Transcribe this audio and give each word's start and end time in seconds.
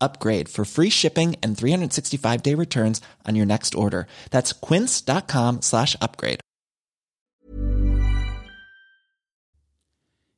upgrade 0.00 0.48
for 0.48 0.64
free 0.64 0.90
shipping 0.90 1.36
and 1.42 1.56
365 1.56 2.42
day 2.42 2.54
returns 2.54 3.00
on 3.28 3.36
your 3.36 3.46
next 3.46 3.74
order. 3.74 4.06
That's 4.30 4.52
quince.com 4.52 5.62
slash 5.62 5.96
upgrade. 6.00 6.40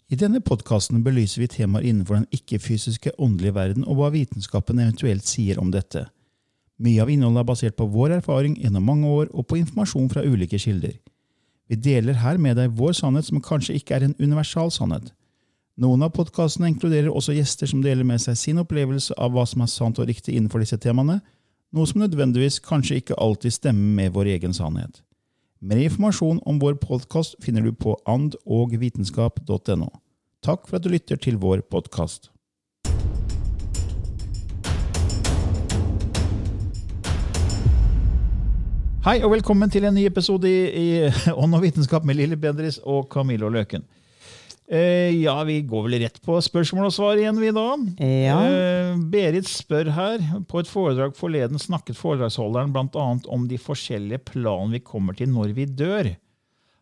I 0.08 0.16
denne 0.16 0.40
podkasten 0.40 1.02
belyser 1.04 1.42
vi 1.42 1.46
temaer 1.52 1.84
innenfor 1.84 2.16
den 2.16 2.30
ikke-fysiske 2.32 3.10
åndelige 3.20 3.54
verden 3.54 3.84
og 3.84 3.98
hva 3.98 4.08
vitenskapen 4.14 4.80
eventuelt 4.80 5.28
sier 5.28 5.60
om 5.60 5.68
dette. 5.74 6.06
Mye 6.80 7.02
av 7.02 7.10
innholdet 7.12 7.42
er 7.42 7.48
basert 7.50 7.76
på 7.76 7.88
vår 7.92 8.14
erfaring 8.16 8.54
gjennom 8.56 8.86
mange 8.88 9.10
år 9.10 9.28
og 9.34 9.44
på 9.50 9.58
informasjon 9.60 10.08
fra 10.08 10.24
ulike 10.24 10.56
kilder. 10.62 10.94
Vi 11.68 11.76
deler 11.76 12.22
her 12.22 12.40
med 12.40 12.56
deg 12.56 12.72
vår 12.78 12.96
sannhet 12.96 13.28
som 13.28 13.42
kanskje 13.44 13.76
ikke 13.76 13.98
er 13.98 14.06
en 14.06 14.16
universal 14.16 14.72
sannhet. 14.72 15.12
Noen 15.78 16.02
av 16.02 16.08
podkastene 16.10 16.72
inkluderer 16.72 17.06
også 17.06 17.36
gjester 17.36 17.68
som 17.70 17.84
deler 17.84 18.02
med 18.02 18.18
seg 18.18 18.34
sin 18.34 18.58
opplevelse 18.58 19.14
av 19.14 19.30
hva 19.30 19.44
som 19.46 19.60
er 19.62 19.68
sant 19.70 20.00
og 20.02 20.08
riktig 20.08 20.32
innenfor 20.34 20.58
disse 20.58 20.74
temaene, 20.82 21.20
noe 21.70 21.86
som 21.86 22.00
nødvendigvis 22.02 22.56
kanskje 22.64 22.96
ikke 22.98 23.14
alltid 23.22 23.54
stemmer 23.54 23.92
med 24.00 24.16
vår 24.16 24.32
egen 24.32 24.56
sannhet. 24.56 25.04
Mer 25.62 25.78
informasjon 25.84 26.40
om 26.50 26.58
vår 26.58 26.80
podkast 26.82 27.38
finner 27.44 27.62
du 27.62 27.70
på 27.70 27.94
andogvitenskap.no. 28.10 29.86
Takk 30.42 30.66
for 30.66 30.80
at 30.80 30.82
du 30.82 30.90
lytter 30.90 31.14
til 31.14 31.38
vår 31.38 31.62
podkast. 31.70 32.32
Hei 39.06 39.20
og 39.22 39.30
velkommen 39.36 39.70
til 39.70 39.86
en 39.86 39.94
ny 39.94 40.08
episode 40.10 40.50
i, 40.50 41.06
Ånd 41.38 41.54
og 41.54 41.62
vitenskap 41.62 42.02
med 42.02 42.18
Lille 42.18 42.34
Bendris 42.34 42.80
og 42.82 43.06
Camillo 43.14 43.46
Løken. 43.46 43.86
Eh, 44.70 45.14
ja, 45.22 45.34
vi 45.48 45.62
går 45.64 45.86
vel 45.86 45.96
rett 46.02 46.18
på 46.20 46.36
spørsmål 46.44 46.90
og 46.90 46.92
svar 46.92 47.16
igjen, 47.16 47.38
vi 47.40 47.52
da. 47.56 47.66
Ja. 48.04 48.36
Eh, 48.44 48.98
Berit 49.08 49.48
spør 49.48 49.88
her. 49.96 50.24
På 50.50 50.60
et 50.60 50.68
foredrag 50.68 51.16
forleden 51.16 51.60
snakket 51.60 51.96
foredragsholderen 51.96 52.74
bl.a. 52.74 53.06
om 53.32 53.46
de 53.48 53.60
forskjellige 53.60 54.26
plan 54.28 54.74
vi 54.74 54.82
kommer 54.84 55.16
til 55.16 55.32
når 55.32 55.54
vi 55.56 55.64
dør. 55.72 56.12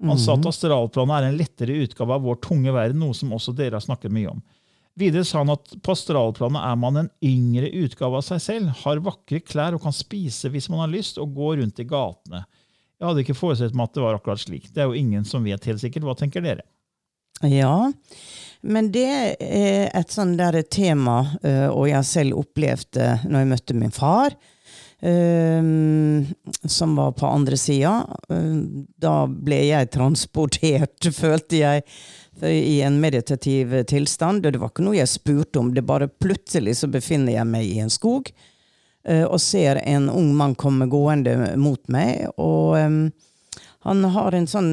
Han 0.05 0.19
sa 0.21 0.35
at 0.37 0.45
astralplanet 0.51 1.15
er 1.17 1.31
en 1.31 1.39
lettere 1.39 1.79
utgave 1.87 2.19
av 2.19 2.27
vår 2.27 2.43
tunge 2.45 2.75
verden, 2.75 3.01
noe 3.01 3.17
som 3.17 3.33
også 3.33 3.55
dere 3.57 3.79
har 3.79 3.85
snakket 3.85 4.13
mye 4.13 4.35
om. 4.35 4.43
Videre 4.97 5.25
sa 5.29 5.41
han 5.43 5.53
at 5.55 5.73
på 5.85 5.93
astralplanet 5.95 6.67
er 6.67 6.77
man 6.81 7.01
en 7.01 7.09
yngre 7.25 7.71
utgave 7.85 8.19
av 8.19 8.25
seg 8.27 8.43
selv, 8.43 8.75
har 8.83 9.01
vakre 9.05 9.41
klær 9.45 9.77
og 9.77 9.85
kan 9.87 9.95
spise 9.97 10.51
hvis 10.53 10.69
man 10.73 10.83
har 10.85 10.93
lyst, 10.93 11.21
og 11.23 11.33
gå 11.37 11.55
rundt 11.61 11.81
i 11.81 11.89
gatene. 11.89 12.43
Jeg 12.97 13.09
hadde 13.09 13.25
ikke 13.25 13.37
forestilt 13.37 13.77
meg 13.77 13.91
at 13.91 13.97
det 13.97 14.05
var 14.05 14.17
akkurat 14.19 14.41
slik. 14.41 14.71
Det 14.73 14.83
er 14.83 14.91
jo 14.91 14.97
ingen 14.97 15.25
som 15.29 15.45
vet 15.45 15.69
helt 15.69 15.83
sikkert. 15.83 16.05
Hva 16.09 16.17
tenker 16.17 16.45
dere? 16.45 16.65
Ja, 17.43 17.93
men 18.67 18.91
det 18.95 19.07
er 19.45 19.91
et 19.95 20.13
sånn 20.13 20.37
der 20.39 20.59
tema, 20.73 21.21
eh, 21.45 21.69
og 21.69 21.89
jeg 21.91 22.09
selv 22.09 22.41
opplevde 22.41 23.13
når 23.29 23.43
jeg 23.43 23.51
møtte 23.53 23.77
min 23.77 23.95
far, 23.95 24.35
eh, 25.05 25.69
som 26.65 26.97
var 26.99 27.13
på 27.19 27.29
andre 27.29 27.59
sida. 27.61 27.99
Eh, 28.31 28.63
Da 28.99 29.27
ble 29.29 29.61
jeg 29.69 29.93
transportert, 29.95 31.11
følte 31.23 31.61
jeg, 31.63 31.85
i 32.43 32.83
en 32.85 32.99
meditativ 33.01 33.71
tilstand. 33.89 34.45
Og 34.45 34.53
det 34.53 34.61
var 34.61 34.69
ikke 34.73 34.85
noe 34.85 34.99
jeg 34.99 35.09
spurte 35.09 35.61
om, 35.61 35.71
det 35.73 35.87
bare 35.89 36.09
plutselig 36.09 36.75
så 36.83 36.91
befinner 36.93 37.33
jeg 37.33 37.49
meg 37.49 37.65
i 37.65 37.79
en 37.81 37.93
skog 37.93 38.33
og 39.07 39.39
ser 39.39 39.79
en 39.87 40.09
ung 40.11 40.33
mann 40.35 40.57
komme 40.59 40.89
gående 40.91 41.55
mot 41.57 41.79
meg. 41.95 42.27
og 42.43 42.75
han 43.87 44.05
har 44.17 44.35
en 44.35 44.49
sånn 44.51 44.73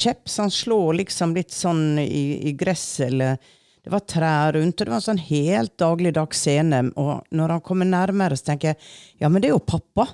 kjepp, 0.00 0.26
så 0.26 0.46
han 0.46 0.52
slår 0.52 1.00
liksom 1.02 1.34
litt 1.36 1.54
sånn 1.54 2.00
i, 2.02 2.48
i 2.50 2.52
gress, 2.58 3.00
eller 3.06 3.38
Det 3.78 3.92
var 3.92 4.02
trær 4.10 4.52
rundt, 4.52 4.80
og 4.80 4.86
det 4.86 4.90
var 4.90 4.98
en 4.98 5.04
sånn 5.04 5.26
helt 5.30 5.76
dagligdags 5.78 6.40
scene. 6.42 6.80
Og 6.98 7.22
når 7.30 7.54
han 7.54 7.62
kommer 7.64 7.86
nærmere, 7.88 8.36
så 8.36 8.50
tenker 8.50 8.74
jeg 8.74 8.78
ja, 9.22 9.30
men 9.30 9.40
det 9.40 9.48
er 9.48 9.54
jo 9.54 9.62
pappa. 9.64 10.08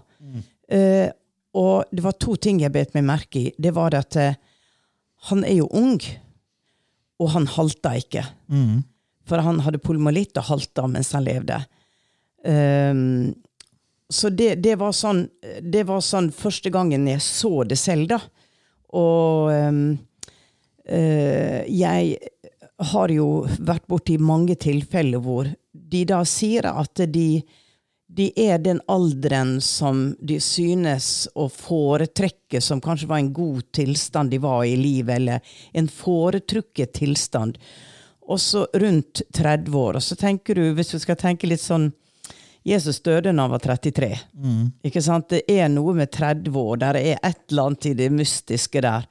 Eh, 0.68 1.08
og 1.58 1.88
det 1.90 2.04
var 2.04 2.14
to 2.20 2.36
ting 2.36 2.60
jeg 2.62 2.74
bet 2.74 2.94
meg 2.94 3.06
merke 3.08 3.40
i. 3.40 3.52
Det 3.58 3.72
var 3.74 3.96
at 3.96 4.18
uh, 4.20 4.36
han 5.30 5.44
er 5.46 5.56
jo 5.56 5.68
ung, 5.74 5.98
og 7.22 7.32
han 7.34 7.48
halta 7.50 7.94
ikke. 7.98 8.24
For 9.24 9.42
han 9.46 9.62
hadde 9.64 9.82
pulmolitt 9.82 10.36
og 10.38 10.48
halta 10.50 10.86
mens 10.90 11.14
han 11.16 11.24
levde. 11.26 11.60
Um, 12.44 13.32
så 14.12 14.28
det, 14.28 14.54
det, 14.54 14.76
var 14.76 14.92
sånn, 14.92 15.24
det 15.62 15.86
var 15.88 16.02
sånn 16.04 16.30
første 16.34 16.70
gangen 16.72 17.08
jeg 17.08 17.22
så 17.24 17.64
det 17.68 17.78
selv, 17.80 18.08
da. 18.12 18.20
Og 18.94 19.50
um, 19.50 19.82
uh, 20.90 21.60
jeg 21.66 22.16
har 22.92 23.12
jo 23.14 23.28
vært 23.58 23.86
borti 23.90 24.18
mange 24.18 24.56
tilfeller 24.60 25.22
hvor 25.22 25.48
de 25.72 26.02
da 26.08 26.20
sier 26.26 26.66
at 26.68 27.00
de, 27.10 27.42
de 28.06 28.28
er 28.38 28.60
den 28.62 28.80
alderen 28.90 29.56
som 29.64 30.06
de 30.20 30.38
synes 30.42 31.26
å 31.34 31.48
foretrekke, 31.50 32.60
som 32.60 32.82
kanskje 32.84 33.10
var 33.10 33.22
en 33.22 33.32
god 33.34 33.64
tilstand 33.74 34.34
de 34.34 34.42
var 34.42 34.66
i 34.68 34.76
livet, 34.78 35.16
eller 35.16 35.58
en 35.72 35.90
foretrukket 35.90 36.94
tilstand. 37.00 37.58
Og 38.24 38.40
så 38.40 38.66
rundt 38.80 39.24
30 39.36 39.74
år. 39.76 39.98
Og 39.98 40.04
så 40.04 40.16
tenker 40.16 40.56
du, 40.56 40.68
hvis 40.76 40.94
du 40.94 41.00
skal 41.02 41.18
tenke 41.20 41.48
litt 41.50 41.62
sånn 41.62 41.90
Jesus 42.64 43.00
døde 43.04 43.28
da 43.28 43.34
han 43.36 43.52
var 43.52 43.60
33. 43.60 44.10
Ikke 44.88 45.02
sant? 45.04 45.28
Det 45.28 45.42
er 45.52 45.68
noe 45.68 45.94
med 45.96 46.12
30 46.12 46.54
år. 46.56 46.78
Der 46.80 47.00
er 47.00 47.18
et 47.20 47.42
eller 47.50 47.68
annet 47.68 47.90
i 47.90 47.96
det 47.98 48.08
mystiske 48.12 48.80
der. 48.80 49.04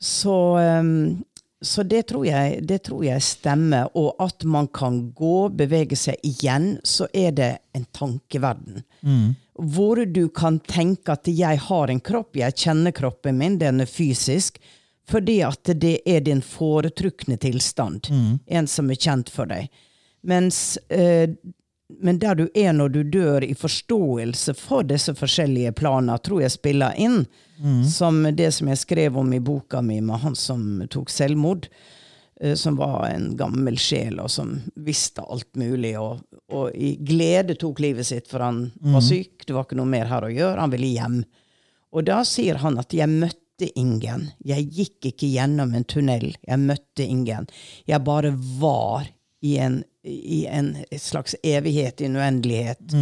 Så, 0.00 0.36
um, 0.56 1.18
så 1.60 1.84
det, 1.84 2.06
tror 2.08 2.24
jeg, 2.24 2.62
det 2.64 2.78
tror 2.88 3.04
jeg 3.04 3.22
stemmer. 3.22 3.90
Og 4.00 4.16
at 4.24 4.44
man 4.48 4.70
kan 4.72 5.10
gå, 5.12 5.50
bevege 5.52 5.98
seg 5.98 6.16
igjen, 6.24 6.78
så 6.84 7.08
er 7.12 7.36
det 7.36 7.50
en 7.76 7.84
tankeverden. 7.92 8.80
Hvor 9.60 10.00
du 10.08 10.28
kan 10.28 10.58
tenke 10.64 11.12
at 11.12 11.28
'jeg 11.28 11.58
har 11.58 11.90
en 11.90 12.00
kropp', 12.00 12.36
jeg 12.36 12.56
kjenner 12.56 12.92
kroppen 12.96 13.36
min, 13.36 13.58
den 13.58 13.80
er 13.80 13.86
fysisk. 13.86 14.58
Fordi 15.10 15.40
at 15.42 15.64
det 15.64 16.00
er 16.06 16.20
din 16.20 16.40
foretrukne 16.40 17.36
tilstand. 17.36 18.08
En 18.46 18.66
som 18.66 18.90
er 18.90 18.94
kjent 18.94 19.28
for 19.28 19.44
deg. 19.44 19.68
Mens 20.22 20.78
eh, 20.88 21.28
men 22.00 22.18
der 22.18 22.34
du 22.34 22.48
er 22.54 22.72
når 22.72 22.88
du 22.94 23.02
dør, 23.02 23.44
i 23.44 23.54
forståelse 23.54 24.54
for 24.54 24.82
disse 24.88 25.14
forskjellige 25.14 25.72
planene, 25.72 26.18
tror 26.22 26.42
jeg 26.44 26.50
spiller 26.56 26.94
inn. 27.00 27.24
Som 27.84 28.22
det 28.36 28.54
som 28.56 28.68
jeg 28.68 28.78
skrev 28.80 29.16
om 29.20 29.32
i 29.36 29.38
boka 29.44 29.82
mi 29.84 29.98
med 30.00 30.22
han 30.22 30.34
som 30.34 30.82
tok 30.88 31.10
selvmord. 31.12 31.66
eh, 32.40 32.54
Som 32.54 32.76
var 32.76 33.04
en 33.10 33.36
gammel 33.36 33.76
sjel, 33.76 34.18
og 34.20 34.30
som 34.30 34.54
visste 34.76 35.20
alt 35.20 35.54
mulig. 35.56 35.98
Og, 36.00 36.22
og 36.50 36.70
i 36.74 36.96
glede 36.96 37.54
tok 37.60 37.80
livet 37.80 38.06
sitt, 38.06 38.28
for 38.28 38.40
han 38.40 38.72
var 38.80 39.00
syk. 39.04 39.44
Det 39.46 39.52
var 39.52 39.64
ikke 39.64 39.76
noe 39.76 39.86
mer 39.92 40.06
her 40.06 40.22
å 40.24 40.32
gjøre. 40.32 40.60
Han 40.60 40.70
ville 40.72 40.86
hjem. 40.94 41.24
Og 41.92 42.04
da 42.06 42.22
sier 42.24 42.54
han 42.62 42.78
at 42.78 42.92
'jeg 42.94 43.08
møtte 43.08 43.68
ingen'. 43.76 44.30
Jeg 44.44 44.70
gikk 44.72 45.00
ikke 45.12 45.28
gjennom 45.36 45.74
en 45.74 45.84
tunnel. 45.84 46.34
Jeg 46.48 46.58
møtte 46.58 47.02
ingen. 47.04 47.46
Jeg 47.86 48.04
bare 48.04 48.30
var 48.58 49.06
i 49.42 49.58
en, 49.58 49.84
i 50.04 50.46
en 50.46 50.76
slags 50.98 51.34
evighet, 51.42 52.00
i 52.00 52.04
en 52.08 52.16
uendelighet. 52.16 52.94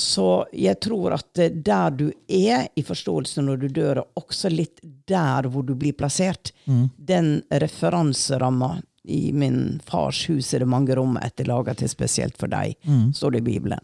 Så 0.00 0.26
jeg 0.56 0.78
tror 0.80 1.12
at 1.18 1.40
der 1.52 1.90
du 1.92 2.06
er 2.32 2.68
i 2.74 2.82
forståelse 2.82 3.42
når 3.44 3.56
du 3.60 3.66
dør, 3.68 4.00
er 4.00 4.20
også 4.20 4.48
litt 4.52 4.80
der 5.10 5.48
hvor 5.52 5.62
du 5.66 5.74
blir 5.78 5.92
plassert. 5.92 6.52
Den 6.96 7.42
referanseramma 7.52 8.78
i 9.04 9.32
min 9.32 9.80
fars 9.86 10.22
hus 10.28 10.54
er 10.54 10.64
det 10.64 10.68
mange 10.68 10.94
rom 10.96 11.18
etter 11.20 11.48
laga 11.48 11.74
til 11.74 11.88
spesielt 11.88 12.36
for 12.40 12.48
deg, 12.52 12.74
står 13.16 13.36
det 13.36 13.44
i 13.44 13.48
Bibelen. 13.52 13.80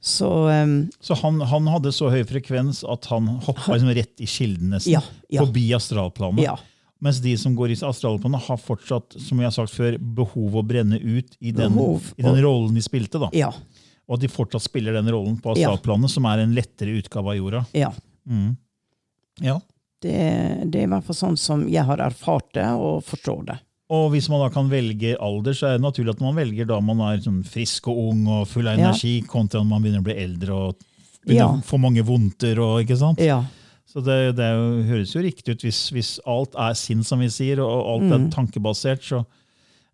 Så 0.00 0.28
um, 0.48 0.88
Så 1.04 1.14
han, 1.20 1.40
han 1.44 1.66
hadde 1.68 1.90
så 1.92 2.08
høy 2.08 2.22
frekvens 2.24 2.80
at 2.88 3.04
han 3.12 3.26
hoppa 3.44 3.74
liksom 3.74 3.90
rett 3.98 4.22
i 4.24 4.28
kilden, 4.28 4.70
nesten. 4.72 4.94
Ja, 4.96 5.02
ja. 5.28 5.42
Forbi 5.44 5.66
astralplanet. 5.76 6.40
Ja. 6.46 6.54
Mens 7.00 7.20
de 7.24 7.32
som 7.40 7.54
går 7.56 7.70
i 7.72 7.76
astralplanet, 7.86 8.42
har 8.44 8.56
fortsatt 8.60 9.14
som 9.18 9.38
jeg 9.40 9.46
har 9.48 9.54
sagt 9.56 9.72
før, 9.72 9.96
behov 9.98 10.58
å 10.60 10.62
brenne 10.66 10.98
ut 11.00 11.36
i 11.40 11.50
den, 11.50 11.72
i 12.18 12.22
den 12.22 12.42
rollen 12.44 12.74
de 12.74 12.82
spilte. 12.84 13.18
da. 13.18 13.30
Ja. 13.32 13.48
Og 14.08 14.14
at 14.18 14.20
de 14.20 14.28
fortsatt 14.28 14.62
spiller 14.62 14.92
den 14.92 15.08
rollen 15.08 15.38
på 15.40 15.56
Ja. 15.56 15.70
astralplanet, 15.70 16.10
som 16.10 16.24
er 16.26 16.38
en 16.40 16.54
lettere 16.54 16.92
utgave 17.00 17.30
av 17.32 17.36
jorda. 17.36 17.66
ja. 17.72 17.92
Ja. 19.40 19.60
Det, 20.00 20.12
det 20.72 20.78
er 20.80 20.86
i 20.86 20.90
hvert 20.90 21.04
fall 21.04 21.16
sånn 21.18 21.36
som 21.36 21.66
jeg 21.68 21.84
har 21.84 22.00
erfart 22.00 22.54
det 22.56 22.64
og 22.72 23.02
forstår 23.04 23.42
det. 23.50 23.58
Og 23.92 24.12
hvis 24.14 24.28
man 24.30 24.40
da 24.40 24.48
kan 24.54 24.68
velge 24.70 25.16
alder, 25.20 25.52
så 25.56 25.66
er 25.68 25.78
det 25.78 25.82
naturlig 25.84 26.14
at 26.14 26.20
man 26.24 26.36
velger 26.38 26.68
da 26.70 26.78
man 26.80 27.00
er 27.08 27.18
sånn 27.24 27.42
frisk 27.44 27.88
og 27.90 27.98
ung 28.12 28.26
og 28.30 28.46
full 28.48 28.68
av 28.70 28.78
Ja. 28.78 28.88
energi, 28.90 29.20
kontra 29.26 29.60
når 29.60 29.68
man 29.68 29.82
begynner 29.82 30.00
å 30.00 30.06
bli 30.06 30.14
eldre 30.14 30.50
og 30.54 30.76
begynner 31.26 31.36
Ja. 31.36 31.48
å 31.58 31.64
få 31.64 31.78
mange 31.80 32.02
vondter. 32.06 32.58
og 32.58 32.80
ikke 32.86 32.96
sant? 32.96 33.18
Ja. 33.20 33.42
Så 33.90 34.02
det, 34.06 34.16
det 34.38 34.46
jo, 34.54 34.66
høres 34.86 35.12
jo 35.16 35.22
riktig 35.24 35.56
ut 35.56 35.64
hvis, 35.66 35.80
hvis 35.90 36.10
alt 36.30 36.54
er 36.54 36.76
sinn, 36.78 37.02
som 37.06 37.18
vi 37.22 37.30
sier, 37.32 37.58
og 37.64 37.88
alt 37.90 38.06
Mm. 38.06 38.12
er 38.16 38.28
tankebasert, 38.36 39.02
så 39.02 39.24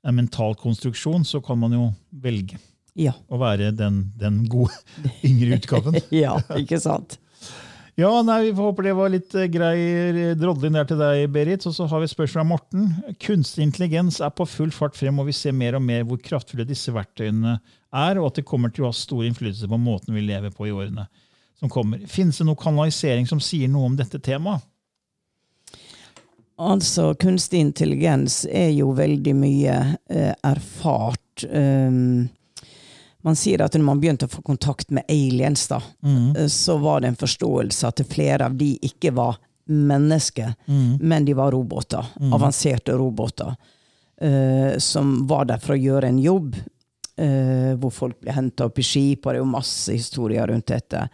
en 0.07 0.15
mental 0.19 0.55
konstruksjon, 0.61 1.25
så 1.25 1.41
kan 1.43 1.59
man 1.59 1.73
jo 1.73 1.87
velge 2.13 2.59
Ja. 2.97 3.15
å 3.33 3.39
være 3.41 3.73
den, 3.77 4.13
den 4.21 4.43
gode 4.53 4.73
yngre 5.25 5.57
utgaven. 5.59 5.97
ja, 6.13 6.37
ikke 6.61 6.79
sant? 6.81 7.17
Ja, 7.97 8.11
nei, 8.21 8.43
Vi 8.51 8.53
får 8.53 8.67
håpe 8.69 8.85
det 8.85 8.93
var 8.93 9.09
litt 9.09 9.33
greier 9.33 9.49
grei 9.49 9.77
eh, 10.27 10.35
drodling 10.37 10.75
der 10.77 10.85
til 10.85 10.99
deg, 11.01 11.31
Berit. 11.33 11.65
Og 11.65 11.73
så 11.73 11.87
har 11.89 12.03
vi 12.05 12.11
spørsmål 12.13 12.43
av 12.43 12.49
Morten. 12.51 12.91
Kunstig 13.25 13.65
intelligens 13.65 14.21
er 14.21 14.29
på 14.37 14.45
full 14.45 14.69
fart 14.77 14.99
frem, 15.01 15.17
og 15.19 15.31
vi 15.31 15.33
ser 15.33 15.57
mer 15.57 15.79
og 15.79 15.83
mer 15.89 16.05
hvor 16.05 16.21
kraftfulle 16.21 16.69
disse 16.69 16.93
verktøyene 16.93 17.57
er, 17.97 18.21
og 18.21 18.27
at 18.29 18.43
det 18.43 18.45
kommer 18.45 18.69
til 18.69 18.85
å 18.85 18.91
ha 18.93 18.97
stor 19.01 19.25
innflytelse 19.25 19.65
på 19.73 19.81
måten 19.81 20.13
vi 20.13 20.27
lever 20.29 20.53
på 20.53 20.69
i 20.69 20.75
årene 20.77 21.09
som 21.61 21.73
kommer. 21.73 22.03
Finnes 22.07 22.39
det 22.39 22.47
noe 22.49 22.59
kanalisering 22.61 23.27
som 23.27 23.41
sier 23.41 23.69
noe 23.73 23.91
om 23.91 23.97
dette 23.99 24.21
temaet? 24.21 24.65
Altså, 26.57 27.15
kunstig 27.15 27.61
intelligens 27.61 28.47
er 28.49 28.71
jo 28.73 28.95
veldig 28.97 29.35
mye 29.37 29.77
eh, 30.09 30.33
erfart. 30.41 31.45
Um, 31.53 32.29
man 33.27 33.37
sier 33.37 33.61
at 33.61 33.77
når 33.77 33.85
man 33.85 34.01
begynte 34.01 34.29
å 34.29 34.33
få 34.33 34.41
kontakt 34.47 34.95
med 34.95 35.05
aliens, 35.13 35.67
da, 35.69 35.83
mm. 36.01 36.47
så 36.49 36.79
var 36.81 37.03
det 37.03 37.11
en 37.11 37.21
forståelse 37.21 37.91
at 37.91 38.01
flere 38.09 38.49
av 38.49 38.57
de 38.57 38.71
ikke 38.89 39.13
var 39.17 39.37
mennesker, 39.67 40.55
men 41.03 41.25
de 41.27 41.35
var 41.35 41.53
roboter. 41.53 42.07
Avanserte 42.33 42.95
roboter. 42.97 43.53
Uh, 44.23 44.79
som 44.81 45.27
var 45.29 45.51
der 45.51 45.61
for 45.61 45.75
å 45.75 45.81
gjøre 45.81 46.09
en 46.09 46.23
jobb. 46.23 46.57
Uh, 47.21 47.75
hvor 47.81 47.93
folk 47.93 48.21
ble 48.23 48.33
henta 48.37 48.71
opp 48.71 48.79
i 48.81 48.85
skip, 48.87 49.27
og 49.27 49.33
det 49.33 49.41
er 49.41 49.43
jo 49.43 49.51
masse 49.51 49.93
historier 49.93 50.49
rundt 50.49 50.73
dette. 50.73 51.05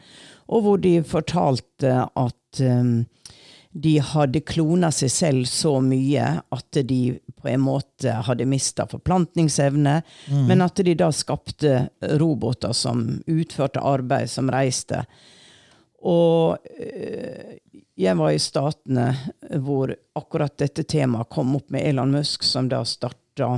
Og 0.53 0.65
hvor 0.65 0.81
de 0.83 0.99
fortalte 1.07 1.95
at 2.05 2.61
um, 2.61 2.95
de 3.73 3.97
hadde 4.05 4.43
klona 4.45 4.91
seg 4.93 5.11
selv 5.11 5.49
så 5.49 5.79
mye 5.81 6.25
at 6.53 6.81
de 6.85 7.01
på 7.41 7.49
en 7.49 7.63
måte 7.65 8.13
hadde 8.27 8.47
mista 8.47 8.85
forplantningsevne, 8.91 9.95
men 10.49 10.65
at 10.65 10.83
de 10.85 10.95
da 10.99 11.09
skapte 11.13 11.87
roboter 12.21 12.77
som 12.77 13.07
utførte 13.25 13.81
arbeid, 13.81 14.29
som 14.31 14.53
reiste. 14.53 15.01
Og 16.05 16.61
eh, 16.77 17.59
jeg 17.97 18.19
var 18.19 18.35
i 18.35 18.41
Statene 18.43 19.09
hvor 19.65 19.95
akkurat 20.19 20.59
dette 20.61 20.85
temaet 20.85 21.31
kom 21.33 21.57
opp 21.57 21.73
med 21.73 21.87
Elon 21.89 22.13
Musk, 22.13 22.45
som 22.45 22.69
da 22.69 22.83
starta 22.85 23.55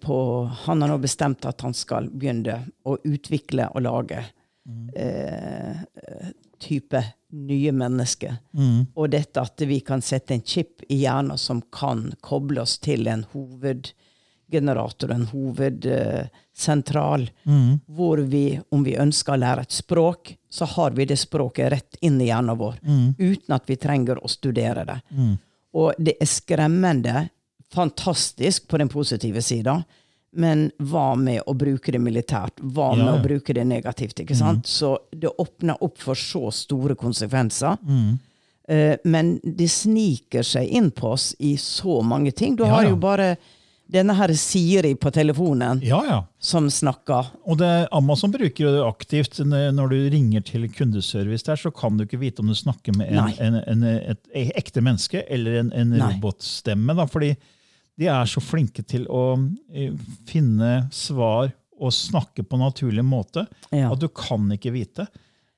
på 0.00 0.16
Han 0.64 0.82
har 0.82 0.92
nå 0.92 0.98
bestemt 1.02 1.44
at 1.44 1.60
han 1.66 1.74
skal 1.74 2.06
begynne 2.06 2.60
å 2.86 2.96
utvikle 3.02 3.66
og 3.74 3.82
lage 3.82 4.20
eh, 4.94 5.76
type 6.62 7.02
nye 7.32 7.72
mennesker. 7.72 8.36
Og 8.94 9.10
dette 9.10 9.40
at 9.40 9.60
vi 9.66 9.80
kan 9.80 10.02
sette 10.04 10.34
en 10.36 10.44
chip 10.46 10.84
i 10.88 11.00
hjernen 11.02 11.38
som 11.38 11.62
kan 11.72 12.12
koble 12.20 12.62
oss 12.62 12.78
til 12.78 13.08
en 13.10 13.24
hovedgenerator, 13.32 15.10
en 15.10 15.26
hovedsentral, 15.32 17.30
hvor 17.86 18.18
vi, 18.18 18.60
om 18.70 18.84
vi 18.84 18.98
ønsker 19.00 19.34
å 19.34 19.40
lære 19.42 19.64
et 19.66 19.72
språk, 19.72 20.36
så 20.52 20.68
har 20.76 20.92
vi 20.94 21.08
det 21.08 21.16
språket 21.16 21.72
rett 21.72 21.96
inn 22.00 22.20
i 22.20 22.28
hjernen 22.28 22.58
vår, 22.60 22.76
uten 23.18 23.56
at 23.56 23.64
vi 23.66 23.76
trenger 23.80 24.20
å 24.22 24.28
studere 24.28 24.84
det. 24.84 25.00
Og 25.74 25.94
det 25.98 26.18
er 26.20 26.28
skremmende, 26.28 27.28
fantastisk 27.72 28.68
på 28.68 28.76
den 28.78 28.88
positive 28.92 29.40
sida, 29.42 29.80
men 30.34 30.70
hva 30.80 31.14
med 31.18 31.42
å 31.46 31.54
bruke 31.54 31.92
det 31.92 32.00
militært? 32.00 32.60
Hva 32.62 32.94
med 32.96 33.06
Ja, 33.06 33.14
å 33.18 33.22
bruke 33.22 33.52
det 33.54 33.64
negativt? 33.68 34.20
ikke 34.24 34.36
sant? 34.38 34.66
Så 34.66 34.94
det 35.12 35.28
åpner 35.38 35.76
opp 35.84 35.98
for 36.00 36.14
så 36.18 36.50
store 36.52 36.94
konsekvenser. 36.94 37.76
Eh, 38.68 38.96
men 39.04 39.40
det 39.44 39.68
sniker 39.70 40.42
seg 40.46 40.68
inn 40.68 40.90
på 40.94 41.10
oss 41.16 41.34
i 41.38 41.56
så 41.60 42.00
mange 42.02 42.32
ting. 42.32 42.56
Du 42.56 42.62
Ja, 42.64 42.74
har 42.76 42.84
jo 42.88 42.96
bare 42.96 43.36
denne 43.92 44.14
her 44.16 44.32
Siri 44.38 44.94
på 44.96 45.10
telefonen 45.12 45.82
Ja, 45.84 45.98
ja. 46.06 46.20
som 46.40 46.70
snakker. 46.70 47.26
Og 47.44 47.58
det, 47.58 47.88
Amazon 47.92 48.30
bruker 48.32 48.64
jo 48.64 48.70
det 48.72 48.84
aktivt. 48.86 49.36
Når 49.44 49.90
du 49.90 49.96
ringer 50.14 50.40
til 50.40 50.64
kundeservice, 50.72 51.44
der, 51.44 51.56
så 51.60 51.70
kan 51.74 51.98
du 51.98 52.04
ikke 52.06 52.20
vite 52.22 52.40
om 52.40 52.48
du 52.48 52.54
snakker 52.56 52.96
med 52.96 53.10
en, 53.12 53.34
en, 53.38 53.58
en, 53.66 53.84
et 53.84 54.32
ekte 54.56 54.80
menneske 54.80 55.26
eller 55.28 55.58
en, 55.60 55.72
en 55.76 55.92
robotstemme. 56.00 56.94
Da, 56.96 57.04
fordi 57.04 57.34
de 57.98 58.06
er 58.08 58.24
så 58.30 58.40
flinke 58.40 58.82
til 58.88 59.04
å 59.12 59.24
eh, 59.72 59.92
finne 60.28 60.88
svar 60.94 61.52
og 61.82 61.92
snakke 61.92 62.44
på 62.46 62.56
en 62.56 62.64
naturlig 62.68 63.04
måte 63.04 63.46
Ja. 63.72 63.90
at 63.92 63.98
du 64.00 64.08
kan 64.08 64.48
ikke 64.54 64.72
vite. 64.72 65.06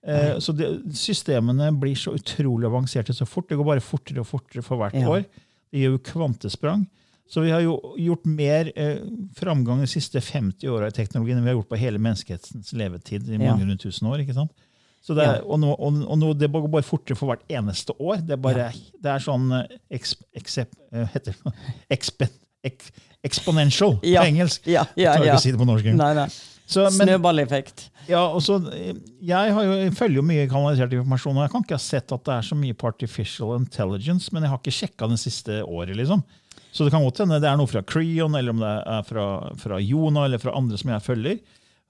Eh, 0.06 0.36
så 0.40 0.52
det, 0.56 0.68
Systemene 0.96 1.70
blir 1.80 1.94
så 1.96 2.14
utrolig 2.16 2.66
avanserte 2.68 3.14
så 3.16 3.26
fort. 3.28 3.48
Det 3.48 3.56
går 3.56 3.64
bare 3.64 3.80
fortere 3.84 4.20
og 4.20 4.26
fortere 4.28 4.62
for 4.62 4.76
hvert 4.80 4.94
Ja. 4.94 5.08
år. 5.08 5.24
Det 5.72 5.80
gjør 5.80 5.96
jo 5.98 5.98
kvantesprang. 6.10 6.86
Så 7.26 7.40
vi 7.42 7.50
har 7.50 7.60
jo 7.64 7.78
gjort 7.98 8.26
mer 8.26 8.68
eh, 8.76 8.98
framgang 9.34 9.80
de 9.80 9.86
siste 9.88 10.20
50 10.20 10.68
åra 10.68 10.88
i 10.88 10.90
teknologien 10.96 11.38
enn 11.38 11.44
vi 11.44 11.50
har 11.50 11.56
gjort 11.56 11.70
på 11.70 11.78
hele 11.80 11.98
menneskehetens 11.98 12.72
levetid 12.76 13.28
i 13.28 13.38
Ja. 13.42 13.54
mange 13.54 13.64
rundt 13.66 13.80
tusen 13.80 14.06
år. 14.08 14.18
ikke 14.20 14.34
sant? 14.34 14.52
Så 15.04 15.12
det 15.18 15.24
Ja. 15.26 15.34
og, 15.44 15.58
nå, 15.60 15.68
og, 15.76 15.98
og 16.08 16.16
nå, 16.18 16.30
det 16.40 16.48
går 16.50 16.68
bare 16.72 16.86
fortere 16.86 17.16
for 17.18 17.28
hvert 17.28 17.42
eneste 17.52 17.92
år. 18.00 18.22
Det 18.24 18.38
er, 18.38 18.40
bare, 18.40 18.70
det 19.04 19.10
er 19.12 19.20
sånn 19.20 19.50
eh, 19.52 19.74
eksep, 19.98 20.70
eh, 20.94 21.04
heter 21.12 21.34
det, 21.44 21.52
expe, 21.92 22.28
ex, 22.64 22.88
exponential 23.24 23.98
Ja. 24.02 24.22
på 24.24 24.30
engelsk. 24.32 24.64
Ja, 24.66 24.86
ja, 24.96 25.12
Jeg 25.12 25.20
klarer 25.20 25.26
ja. 25.26 25.32
ikke 25.34 25.42
å 25.42 25.44
si 25.44 25.52
det 25.52 25.60
på 25.60 25.68
norsk. 25.68 25.90
Nei, 25.98 26.10
nei. 26.16 26.28
Så, 26.64 26.86
men, 26.96 26.96
Snøballeffekt. 27.10 27.90
ja, 28.08 28.22
og 28.32 28.40
så, 28.40 28.56
eh, 28.72 28.94
jeg, 29.20 29.52
har 29.52 29.66
jo, 29.68 29.74
jeg 29.82 29.92
følger 29.98 30.16
jo 30.22 30.24
mye 30.24 30.46
kanalisert 30.48 30.94
informasjon, 30.96 31.36
og 31.36 31.44
jeg 31.44 31.52
kan 31.52 31.66
ikke 31.66 31.76
ha 31.76 31.82
sett 31.84 32.14
at 32.16 32.24
det 32.24 32.32
er 32.38 32.46
så 32.48 32.56
mye 32.56 32.72
på 32.80 32.88
artificial 32.88 33.52
intelligence, 33.58 34.32
men 34.32 34.46
jeg 34.46 34.54
har 34.54 34.62
ikke 34.62 34.72
sjekka 34.78 35.08
det 35.12 35.18
siste 35.20 35.58
året. 35.68 35.92
liksom. 36.00 36.24
Så 36.72 36.86
det 36.88 36.94
kan 36.96 37.04
godt 37.04 37.20
hende 37.20 37.36
det 37.44 37.50
er 37.52 37.60
noe 37.60 37.68
fra 37.70 37.82
Creon, 37.84 38.34
eller 38.40 38.56
om 38.56 38.64
det 38.64 38.72
er 38.96 39.04
fra, 39.06 39.26
fra 39.60 39.76
Jona 39.84 40.24
eller 40.24 40.40
fra 40.40 40.56
andre 40.56 40.80
som 40.80 40.90
jeg 40.90 41.04
følger. 41.04 41.38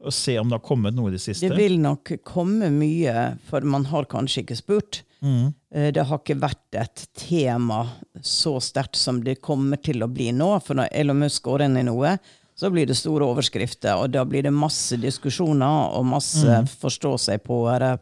Og 0.05 0.13
se 0.13 0.37
om 0.39 0.49
det 0.51 0.59
har 0.59 0.67
kommet 0.69 0.95
noe 0.95 1.09
i 1.09 1.15
det 1.17 1.23
siste. 1.25 1.49
Det 1.49 1.57
vil 1.57 1.79
nok 1.81 2.11
komme 2.25 2.69
mye, 2.71 3.39
for 3.49 3.65
man 3.65 3.87
har 3.89 4.05
kanskje 4.11 4.43
ikke 4.45 4.57
spurt. 4.61 5.03
Mm. 5.25 5.55
Eh, 5.73 5.91
Det 5.97 6.05
har 6.05 6.19
ikke 6.21 6.37
vært 6.41 6.77
et 6.77 7.07
tema 7.17 7.83
så 8.21 8.59
sterkt 8.61 8.97
som 9.01 9.23
det 9.25 9.39
kommer 9.41 9.81
til 9.81 10.03
å 10.05 10.09
bli 10.13 10.31
nå. 10.37 10.51
For 10.63 10.75
når 10.77 10.89
Elon 10.93 11.19
Musk 11.25 11.43
går 11.49 11.65
inn 11.65 11.77
i 11.81 11.87
noe, 11.89 12.19
så 12.55 12.71
blir 12.71 12.87
det 12.87 12.95
store 13.01 13.25
overskrifter, 13.27 13.97
og 13.99 14.13
da 14.13 14.23
blir 14.25 14.43
det 14.47 14.53
masse 14.55 14.95
diskusjoner 15.01 15.97
og 15.97 16.05
masse 16.07 16.45
Mm. 16.47 16.69
forstå 16.69 17.19
seg 17.19 17.43
på. 17.43 17.57
Er 17.75 17.79
det 17.81 18.01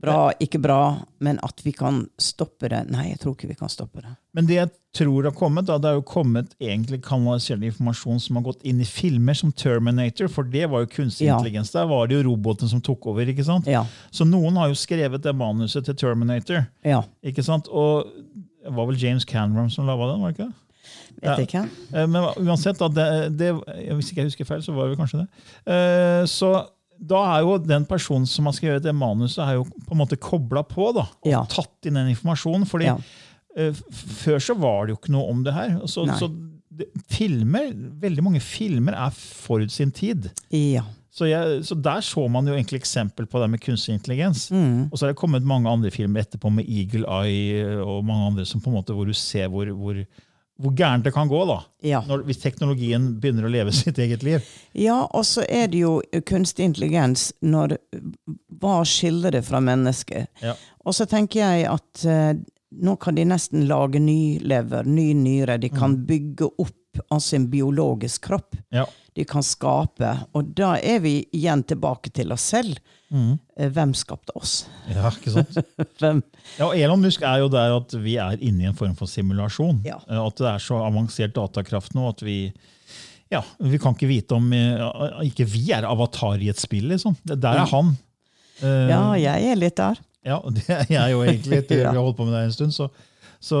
bra, 0.00 0.32
ikke 0.38 0.60
bra? 0.62 1.00
Men 1.18 1.40
at 1.42 1.60
vi 1.64 1.72
kan 1.72 2.08
stoppe 2.18 2.68
det 2.68 2.88
Nei, 2.90 3.08
jeg 3.10 3.18
tror 3.18 3.34
ikke 3.34 3.48
vi 3.48 3.54
kan 3.58 3.68
stoppe 3.68 4.02
det. 4.04 4.16
Men 4.34 4.46
det 4.46 4.54
jeg 4.60 4.70
tror 4.94 5.22
har 5.26 5.32
kommet, 5.34 5.66
da, 5.66 5.76
det 5.78 5.88
er 5.90 5.96
jo 5.98 6.02
kommet 6.06 6.52
egentlig 6.60 7.00
kanalisert 7.02 7.62
informasjon 7.66 8.20
som 8.20 8.36
har 8.36 8.44
gått 8.48 8.62
inn 8.66 8.80
i 8.82 8.84
filmer 8.86 9.34
som 9.38 9.52
Terminator, 9.52 10.28
for 10.28 10.42
det 10.44 10.68
var 10.70 10.80
jo 10.84 10.86
kunstig 10.86 11.26
Ja. 11.26 11.36
intelligens. 11.38 11.70
Der 11.72 11.86
var 11.86 12.06
det 12.06 12.16
jo 12.18 12.30
roboten 12.30 12.68
som 12.68 12.80
tok 12.80 13.06
over. 13.06 13.26
ikke 13.26 13.44
sant? 13.44 13.66
Ja. 13.66 13.84
Så 14.10 14.24
noen 14.26 14.56
har 14.56 14.68
jo 14.68 14.74
skrevet 14.74 15.22
det 15.22 15.34
manuset 15.34 15.84
til 15.84 15.94
Terminator. 15.94 16.66
Ja. 16.84 17.02
ikke 17.24 17.42
sant? 17.44 17.68
Og 17.68 18.06
det 18.62 18.72
var 18.74 18.86
vel 18.86 18.96
James 18.98 19.24
Canram 19.24 19.70
som 19.70 19.86
laga 19.86 20.12
den? 20.12 20.20
var 20.22 20.32
det 20.32 20.38
ikke? 20.38 20.48
det? 20.48 20.56
Vet 21.22 21.38
Ja. 21.38 21.44
ikke. 21.62 21.70
Eh, 21.94 22.06
Men 22.06 22.22
uansett, 22.46 22.78
da, 22.78 22.88
det, 22.88 23.36
det, 23.38 23.54
hvis 23.96 24.10
ikke 24.12 24.22
jeg 24.22 24.30
husker 24.30 24.44
feil, 24.46 24.62
så 24.62 24.72
var 24.74 24.88
det 24.88 24.98
kanskje 24.98 25.18
det. 25.22 25.28
Eh, 25.66 26.24
Så 26.26 26.66
da 27.00 27.38
er 27.38 27.40
jo 27.42 27.58
den 27.58 27.84
personen 27.86 28.26
som 28.26 28.44
har 28.46 28.52
skrevet 28.52 28.82
det 28.82 28.94
manuset, 28.94 29.38
er 29.46 29.54
jo 29.54 29.64
på 29.64 29.92
en 29.92 29.98
måte 29.98 30.16
kobla 30.20 30.62
på 30.62 30.92
da, 30.94 31.00
og 31.24 31.30
Ja. 31.30 31.44
tatt 31.48 31.86
inn 31.86 31.94
den 31.94 32.08
informasjonen. 32.14 32.66
fordi 32.68 32.84
Ja. 32.86 32.96
Eh, 33.56 33.74
Før 34.22 34.38
så 34.42 34.54
var 34.58 34.86
det 34.86 34.94
jo 34.94 35.00
ikke 35.00 35.14
noe 35.16 35.30
om 35.32 35.42
det 35.46 35.54
her. 35.56 35.76
Så, 35.90 36.06
så 36.20 36.28
det, 36.70 36.86
filmer, 37.12 37.72
Veldig 38.00 38.24
mange 38.24 38.40
filmer 38.44 38.96
er 38.96 39.10
forut 39.16 39.72
sin 39.74 39.90
tid. 39.94 40.30
Ja. 40.54 40.84
Så, 41.10 41.26
jeg, 41.26 41.64
så 41.66 41.74
der 41.74 42.00
så 42.06 42.22
man 42.30 42.46
jo 42.46 42.54
egentlig 42.54 42.78
eksempel 42.80 43.26
på 43.26 43.40
det 43.42 43.48
med 43.50 43.60
kunstig 43.60 43.96
intelligens. 43.96 44.44
Mm. 44.54 44.86
Og 44.92 44.94
så 44.96 45.04
har 45.04 45.10
det 45.12 45.18
kommet 45.18 45.42
mange 45.44 45.68
andre 45.68 45.90
filmer 45.90 46.22
etterpå 46.22 46.52
med 46.54 46.68
Eagle 46.70 47.02
Eye 47.10 47.80
og 47.82 48.04
mange 48.06 48.28
andre 48.30 48.44
som 48.46 48.62
på 48.62 48.70
en 48.70 48.76
måte 48.78 48.94
hvor 48.94 49.08
du 49.10 49.12
ser 49.18 49.50
hvor, 49.50 49.66
hvor, 49.74 49.98
hvor 50.60 50.74
gærent 50.78 51.04
det 51.04 51.12
kan 51.16 51.28
gå 51.28 51.40
da, 51.50 51.58
Ja. 51.82 52.04
når, 52.06 52.22
hvis 52.28 52.38
teknologien 52.44 53.10
begynner 53.20 53.48
å 53.48 53.52
leve 53.52 53.74
sitt 53.80 53.98
eget 53.98 54.22
liv. 54.22 54.46
Ja, 54.78 55.00
og 55.10 55.26
så 55.26 55.42
er 55.50 55.66
det 55.74 55.82
jo 55.82 55.96
kunstig 56.30 56.70
intelligens 56.70 57.32
når 57.42 57.76
Hva 58.62 58.78
skiller 58.86 59.34
det 59.34 59.42
fra 59.50 59.58
mennesket? 59.64 60.30
Ja. 60.46 60.54
Og 60.86 60.94
så 60.96 61.10
tenker 61.10 61.42
jeg 61.42 61.66
at 61.74 62.06
eh, 62.06 62.32
nå 62.72 62.96
kan 63.00 63.14
de 63.18 63.24
nesten 63.24 63.66
lage 63.68 63.98
ny 64.00 64.38
lever, 64.38 64.84
ny 64.86 65.12
nyre. 65.14 65.58
De 65.60 65.68
kan 65.68 65.96
Mm. 65.96 66.06
bygge 66.06 66.48
opp 66.58 66.76
av 67.10 67.22
en 67.34 67.46
biologisk 67.50 68.22
kropp. 68.28 68.56
Ja. 68.70 68.84
De 69.14 69.24
kan 69.24 69.42
skape. 69.42 70.26
Og 70.34 70.54
da 70.54 70.74
er 70.78 71.00
vi 71.00 71.26
igjen 71.34 71.62
tilbake 71.66 72.12
til 72.12 72.30
oss 72.32 72.42
selv. 72.42 72.78
Mm. 73.12 73.38
Hvem 73.58 73.92
skapte 73.94 74.30
oss? 74.36 74.66
ja, 74.88 75.10
ikke 75.10 75.30
sant? 75.34 75.56
Hvem? 75.98 76.22
Ja, 76.58 76.66
og 76.68 76.76
Elon 76.78 77.00
Musk 77.02 77.22
er 77.22 77.38
jo 77.42 77.48
der 77.50 77.74
at 77.76 77.90
vi 77.98 78.14
er 78.22 78.36
inne 78.40 78.62
i 78.62 78.66
en 78.70 78.74
form 78.78 78.94
for 78.94 79.06
simulasjon. 79.10 79.80
Ja. 79.84 79.98
Eh, 80.08 80.20
At 80.26 80.36
det 80.36 80.46
er 80.46 80.58
så 80.62 80.78
avansert 80.86 81.34
datakraft 81.34 81.94
nå 81.94 82.08
at 82.08 82.22
vi 82.22 82.52
ja, 83.30 83.42
vi 83.62 83.78
kan 83.78 83.94
ikke 83.94 84.08
vite 84.10 84.34
om 84.34 84.52
eh, 84.52 84.80
Ikke 85.26 85.44
vi 85.46 85.70
er 85.72 85.84
avatar 85.86 86.38
i 86.42 86.48
et 86.50 86.58
spill, 86.58 86.88
liksom. 86.90 87.16
Der 87.24 87.60
er 87.64 87.66
han. 87.70 87.96
Eh, 88.62 88.88
Ja, 88.90 89.12
jeg 89.14 89.50
er 89.52 89.56
litt 89.56 89.76
der. 89.78 89.98
Ja, 90.26 90.40
det 90.52 90.66
er 90.90 91.08
jo 91.14 91.22
egentlig. 91.24 91.62
Etter 91.64 91.78
Ja. 91.84 91.90
vi 91.92 91.96
har 91.96 92.04
holdt 92.04 92.18
på 92.18 92.26
med 92.28 92.34
det 92.36 92.42
en 92.48 92.52
stund, 92.52 92.74
så, 92.76 92.90
så 93.40 93.60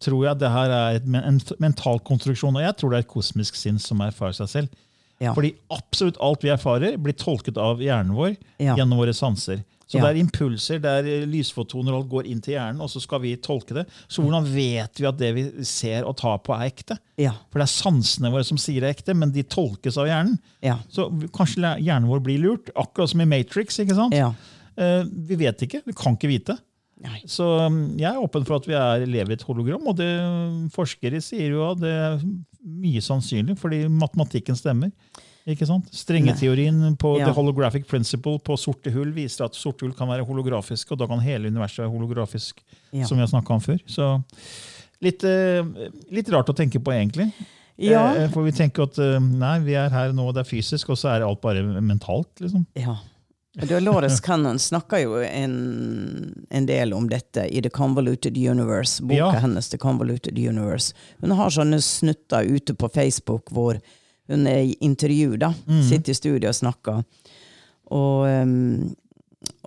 tror 0.00 0.24
jeg 0.28 0.38
det 0.40 0.50
her 0.54 0.70
er 0.72 1.00
et, 1.00 1.08
en 1.08 1.40
mental 1.60 2.00
konstruksjon. 2.06 2.56
Og 2.56 2.64
jeg 2.64 2.76
tror 2.80 2.90
det 2.94 3.02
er 3.02 3.06
et 3.06 3.12
kosmisk 3.12 3.58
sinn 3.60 3.78
som 3.82 4.00
erfarer 4.04 4.38
seg 4.40 4.48
selv. 4.54 4.78
Ja. 5.22 5.34
Fordi 5.36 5.52
absolutt 5.70 6.16
alt 6.24 6.42
vi 6.42 6.50
erfarer, 6.50 6.96
blir 6.98 7.14
tolket 7.14 7.60
av 7.60 7.78
hjernen 7.84 8.16
vår 8.16 8.32
Ja. 8.58 8.74
gjennom 8.78 8.98
våre 9.04 9.12
sanser. 9.14 9.60
Så 9.86 9.98
Ja. 9.98 10.06
det 10.06 10.16
er 10.16 10.20
impulser, 10.22 10.78
det 10.80 10.88
er 10.88 11.04
eh, 11.04 11.26
lysfotoner, 11.28 11.92
alt 11.92 12.08
går 12.08 12.24
inn 12.32 12.40
til 12.40 12.54
hjernen, 12.54 12.80
og 12.80 12.88
så 12.88 12.98
skal 13.04 13.20
vi 13.20 13.34
tolke 13.36 13.74
det. 13.76 13.82
Så 14.08 14.22
hvordan 14.24 14.46
vet 14.48 14.96
vi 15.02 15.04
at 15.06 15.18
det 15.20 15.34
vi 15.36 15.42
ser 15.68 16.06
og 16.08 16.16
tar 16.16 16.38
på, 16.40 16.54
er 16.56 16.70
ekte? 16.70 16.96
Ja. 17.20 17.34
For 17.52 17.60
det 17.60 17.66
er 17.68 17.74
sansene 17.74 18.30
våre 18.32 18.46
som 18.48 18.56
sier 18.56 18.80
det 18.80 18.88
er 18.88 18.94
ekte, 18.96 19.14
men 19.14 19.30
de 19.36 19.42
tolkes 19.44 19.98
av 20.00 20.08
hjernen. 20.08 20.38
Ja. 20.64 20.78
Så 20.88 21.10
kanskje 21.36 21.74
hjernen 21.84 22.08
vår 22.08 22.24
blir 22.24 22.40
lurt, 22.40 22.72
akkurat 22.74 23.12
som 23.12 23.20
i 23.20 23.28
Matrix. 23.28 23.76
ikke 23.84 23.94
sant? 24.00 24.16
Eh, 24.76 25.02
vi 25.28 25.36
vet 25.36 25.64
ikke. 25.66 25.82
Vi 25.86 25.92
kan 25.96 26.16
ikke 26.16 26.30
vite. 26.30 26.58
Nei. 27.02 27.18
Så 27.26 27.42
um, 27.66 27.80
jeg 27.98 28.06
er 28.12 28.20
åpen 28.22 28.44
for 28.46 28.60
at 28.60 28.66
vi 28.68 28.76
er, 28.78 29.02
lever 29.10 29.34
i 29.34 29.38
et 29.38 29.42
hologram, 29.42 29.88
og 29.90 29.96
det, 29.98 30.06
um, 30.22 30.68
forskere 30.70 31.18
sier 31.24 31.50
jo 31.56 31.64
at 31.72 31.80
det 31.82 31.90
er 31.90 32.20
mye 32.62 33.02
sannsynlig, 33.02 33.56
fordi 33.58 33.88
matematikken 33.90 34.54
stemmer. 34.58 34.92
Ikke 35.50 35.66
sant? 35.66 35.88
Strengeteorien 35.90 36.94
på 37.02 37.16
Ja. 37.18 37.26
The 37.26 37.34
Holographic 37.34 37.88
Principle 37.90 38.38
på 38.38 38.54
sorte 38.60 38.92
hull 38.94 39.10
viser 39.16 39.48
at 39.48 39.58
sorte 39.58 39.82
hull 39.82 39.96
kan 39.98 40.06
være 40.12 40.22
holografiske, 40.28 40.94
og 40.94 41.00
da 41.00 41.08
kan 41.10 41.18
hele 41.24 41.50
universet 41.50 41.82
være 41.82 41.90
holografisk, 41.90 42.62
Ja. 42.92 43.04
som 43.04 43.18
vi 43.18 43.26
har 43.26 43.50
om 43.50 43.60
før. 43.60 43.80
Så 43.90 44.22
litt, 45.02 45.24
eh, 45.24 45.64
litt 46.12 46.30
rart 46.30 46.46
å 46.46 46.54
tenke 46.54 46.78
på, 46.78 46.92
egentlig. 46.94 47.32
Ja. 47.76 48.14
Eh, 48.14 48.28
For 48.28 48.44
vi 48.44 48.52
tenker 48.52 48.84
at 48.84 48.96
nei, 49.20 49.58
vi 49.58 49.74
er 49.74 49.90
her 49.90 50.12
nå, 50.12 50.32
det 50.32 50.46
er 50.46 50.50
fysisk, 50.56 50.90
og 50.90 50.96
så 50.96 51.10
er 51.16 51.26
alt 51.26 51.40
bare 51.40 51.64
mentalt. 51.82 52.30
liksom. 52.38 52.64
Ja. 52.76 52.94
Dolores 53.54 54.20
Cannon 54.20 54.58
snakker 54.58 55.02
jo 55.02 55.18
en, 55.22 56.44
en 56.50 56.66
del 56.66 56.94
om 56.96 57.08
dette 57.10 57.44
i 57.52 57.60
The 57.62 57.70
Convoluted 57.70 58.36
Universe, 58.38 59.02
boka 59.02 59.14
Ja. 59.18 59.30
hennes 59.42 59.68
The 59.68 59.78
Convoluted 59.78 60.38
Universe. 60.38 60.94
Hun 61.20 61.30
har 61.36 61.50
sånne 61.52 61.80
snutter 61.84 62.48
ute 62.48 62.74
på 62.74 62.88
Facebook 62.88 63.50
hvor 63.52 63.76
hun 64.30 64.46
er 64.46 64.62
i 64.70 64.76
intervju, 64.80 65.36
da. 65.36 65.50
Mm. 65.68 65.82
Sitter 65.84 66.14
i 66.14 66.14
studio 66.16 66.48
og 66.48 66.54
snakker. 66.56 67.02
Og, 67.92 68.24
um, 68.24 68.94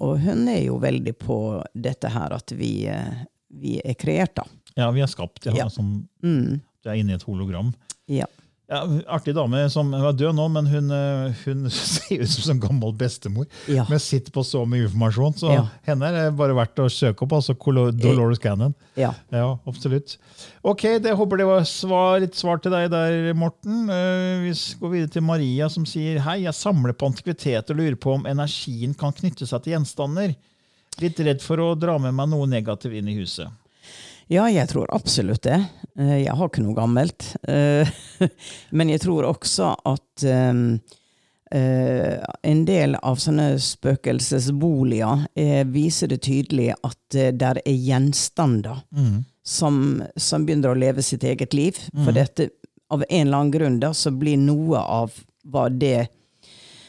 og 0.02 0.18
hun 0.24 0.48
er 0.50 0.64
jo 0.66 0.80
veldig 0.82 1.14
på 1.22 1.38
dette 1.76 2.10
her 2.10 2.34
at 2.34 2.52
vi, 2.58 2.88
eh, 2.90 3.26
vi 3.54 3.78
er 3.86 3.94
kreert, 3.94 4.34
da. 4.40 4.48
Ja, 4.76 4.90
vi 4.92 5.02
er 5.06 5.12
skapt. 5.12 5.46
Ja, 5.46 5.54
Ja. 5.54 5.68
Sånn, 5.70 6.08
Mm. 6.24 6.62
du 6.84 6.90
er 6.90 6.96
inne 6.96 7.12
i 7.12 7.16
et 7.16 7.24
hologram. 7.30 7.74
Ja. 8.08 8.26
Ja, 8.68 8.80
artig 9.14 9.36
dame 9.38 9.60
som 9.70 9.92
er 9.94 10.08
død 10.18 10.34
nå, 10.40 10.48
men 10.50 10.66
hun, 10.66 10.88
eh, 10.90 11.36
hun 11.46 11.68
ser 11.70 12.24
ut 12.24 12.32
som 12.32 12.56
en 12.56 12.62
gammel 12.64 12.96
bestemor. 12.98 13.46
Ja. 13.70 13.84
Men 13.90 14.00
sitter 14.02 14.34
på 14.34 14.42
så 14.42 14.64
mye 14.66 14.88
informasjon, 14.88 15.36
så 15.38 15.52
Ja. 15.54 15.66
henne 15.86 16.08
er 16.10 16.16
det 16.18 16.38
bare 16.40 16.56
verdt 16.58 16.82
å 16.82 16.88
søke 16.90 17.22
opp. 17.28 17.36
altså 17.38 17.54
Colo- 17.56 17.92
Dolores 17.94 18.40
Cannon. 18.42 18.74
ja. 18.98 19.12
Ja, 19.32 19.58
absolutt. 19.68 20.18
Ok, 20.64 20.82
det 21.00 21.14
håper 21.14 21.38
det 21.38 21.46
var 21.46 21.62
svar, 21.70 22.20
litt 22.24 22.34
svar 22.34 22.58
til 22.60 22.72
deg 22.74 22.90
der, 22.90 23.34
Morten. 23.38 23.86
Eh, 23.88 24.42
vi 24.48 24.52
går 24.82 24.92
videre 24.96 25.12
til 25.14 25.22
Maria, 25.22 25.70
som 25.70 25.86
sier 25.86 26.18
hei, 26.26 26.40
jeg 26.48 26.54
samler 26.58 26.94
på 26.98 27.06
antikviteter 27.12 27.70
og 27.70 27.78
lurer 27.84 27.96
på 28.02 28.16
om 28.18 28.26
energien 28.26 28.98
kan 28.98 29.14
knytte 29.14 29.46
seg 29.46 29.62
til 29.62 29.74
gjenstander. 29.76 30.34
Litt 31.02 31.20
redd 31.20 31.42
for 31.44 31.58
å 31.62 31.76
dra 31.78 32.00
med 32.00 32.16
meg 32.16 32.30
noe 32.34 32.48
negativt 32.48 32.98
inn 32.98 33.10
i 33.14 33.18
huset. 33.20 33.46
Ja, 34.32 34.48
jeg 34.50 34.70
tror 34.72 34.90
absolutt 34.96 35.44
det. 35.46 35.60
Eh, 36.00 36.24
Jeg 36.26 36.34
har 36.34 36.50
ikke 36.50 36.64
noe 36.66 36.78
gammelt. 36.78 37.28
Eh, 37.48 37.88
Men 38.78 38.90
jeg 38.90 39.04
tror 39.04 39.28
også 39.30 39.74
at 39.86 40.26
um, 40.26 40.80
eh, 41.54 42.18
en 42.42 42.64
del 42.66 42.98
av 43.06 43.22
sånne 43.22 43.52
spøkelsesboliger 43.62 45.28
viser 45.70 46.10
det 46.12 46.24
tydelig 46.26 46.72
at 46.82 47.18
det 47.38 47.52
er 47.62 47.70
gjenstander 47.72 48.82
som, 49.46 50.02
som 50.18 50.46
begynner 50.48 50.74
å 50.74 50.80
leve 50.80 51.06
sitt 51.06 51.24
eget 51.24 51.54
liv. 51.54 51.78
For 51.94 52.12
dette, 52.16 52.50
av 52.90 53.04
en 53.10 53.28
eller 53.28 53.38
annen 53.38 53.54
grunn 53.54 53.80
da, 53.84 53.94
så 53.94 54.10
blir 54.12 54.38
noe 54.42 54.82
av 54.82 55.14
hva 55.46 55.68
det 55.70 56.08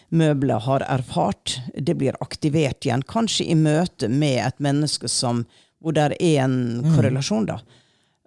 møbelet 0.09 0.63
har 0.65 0.85
erfart, 0.89 1.59
det 1.77 1.97
blir 1.99 2.17
aktivert 2.23 2.87
igjen. 2.87 3.03
Kanskje 3.05 3.45
i 3.51 3.57
møte 3.59 4.09
med 4.09 4.39
et 4.47 4.61
menneske 4.63 5.09
som, 5.11 5.45
hvor 5.83 5.95
det 5.97 6.17
er 6.19 6.43
en 6.45 6.57
korrelasjon, 6.95 7.47
da. 7.49 7.61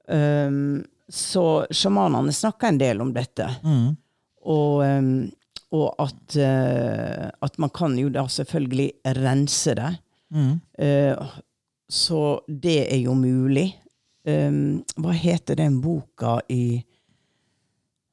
Um, 0.10 0.84
så 1.10 1.65
sjamanene 1.74 2.34
snakker 2.34 2.70
en 2.70 2.77
del 2.82 3.01
om 3.01 3.12
dette. 3.13 3.48
Og, 4.50 4.84
um, 4.86 5.12
og 5.75 5.88
at, 6.01 6.38
uh, 6.38 7.27
at 7.46 7.58
man 7.62 7.72
kan 7.74 7.98
jo 7.98 8.10
da 8.13 8.27
selvfølgelig 8.29 8.91
rense 9.18 9.74
det. 9.77 9.91
Uh, 10.77 11.29
så 11.89 12.22
det 12.48 12.84
er 12.94 13.01
jo 13.01 13.15
mulig. 13.18 13.72
Um, 14.29 14.82
hva 15.01 15.13
heter 15.18 15.58
den 15.58 15.79
boka 15.82 16.38
i 16.53 16.77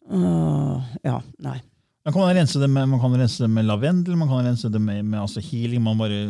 uh, 0.08 0.84
Ja, 1.04 1.18
nei. 1.44 1.58
Man 2.06 2.14
kan 2.14 2.28
rense 2.38 2.60
det 2.62 2.68
med, 2.70 2.86
man 2.88 3.00
kan 3.02 3.16
rense 3.18 3.42
det 3.42 3.48
med 3.50 3.66
lavendel, 3.66 4.14
man 4.16 4.28
kan 4.30 4.44
rense 4.46 4.68
det 4.70 4.78
med, 4.78 5.00
med 5.04 5.20
altså 5.24 5.40
healing. 5.42 5.82
man 5.82 5.98
bare... 5.98 6.20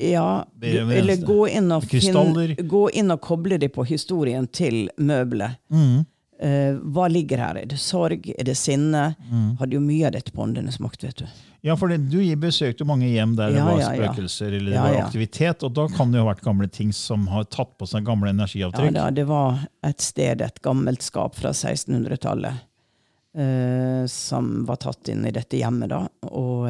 Ja, 0.00 0.44
er 0.64 0.78
eller 0.96 1.16
gå 1.28 1.42
inn, 1.52 1.68
og 1.76 1.84
finne, 1.84 2.54
gå 2.64 2.86
inn 2.96 3.12
og 3.12 3.20
koble 3.20 3.58
det 3.60 3.68
på 3.74 3.84
historien 3.84 4.48
til 4.48 4.86
møbelet. 4.96 5.58
Eh, 6.40 6.76
hva 6.92 7.06
ligger 7.08 7.40
her? 7.40 7.56
Er 7.62 7.68
det 7.68 7.78
sorg? 7.80 8.26
Er 8.32 8.44
det 8.48 8.56
sinne? 8.60 9.10
Hadde 9.60 9.76
jo 9.76 9.80
mye 9.84 10.08
av 10.08 10.16
dette 10.16 10.32
på 10.36 10.42
Åndenes 10.44 10.80
makt, 10.84 11.04
vet 11.04 11.20
du. 11.22 11.26
Ja, 11.64 11.74
for 11.80 11.88
det, 11.92 11.96
Du 12.12 12.18
besøkte 12.40 12.84
jo 12.84 12.88
mange 12.88 13.08
hjem 13.08 13.32
der 13.36 13.50
det 13.50 13.58
Ja, 13.58 13.64
var 13.68 13.80
ja, 13.80 13.88
ja. 13.96 14.08
spøkelser 14.12 14.52
eller 14.56 14.70
det 14.70 14.76
Ja, 14.76 14.82
var 14.84 14.94
ja. 14.94 15.04
aktivitet, 15.06 15.64
og 15.66 15.72
da 15.76 15.86
kan 15.88 16.12
det 16.12 16.20
jo 16.20 16.24
ha 16.26 16.30
vært 16.32 16.44
gamle 16.44 16.68
ting 16.70 16.92
som 16.96 17.24
har 17.32 17.44
tatt 17.50 17.72
på 17.80 17.88
seg 17.90 18.04
gamle 18.06 18.28
Ja, 18.30 18.36
energiavtrykk. 18.36 18.92
da, 18.94 19.10
det 19.10 19.24
var 19.28 19.64
et 19.84 20.00
sted, 20.04 20.40
et 20.44 20.60
gammelt 20.62 21.02
skap 21.02 21.34
fra 21.36 21.50
1600-tallet, 21.56 22.60
eh, 23.36 24.06
som 24.06 24.64
var 24.64 24.76
tatt 24.76 25.08
inn 25.08 25.26
i 25.26 25.34
dette 25.34 25.58
hjemmet. 25.60 25.90
da. 25.90 26.02
Og, 26.28 26.68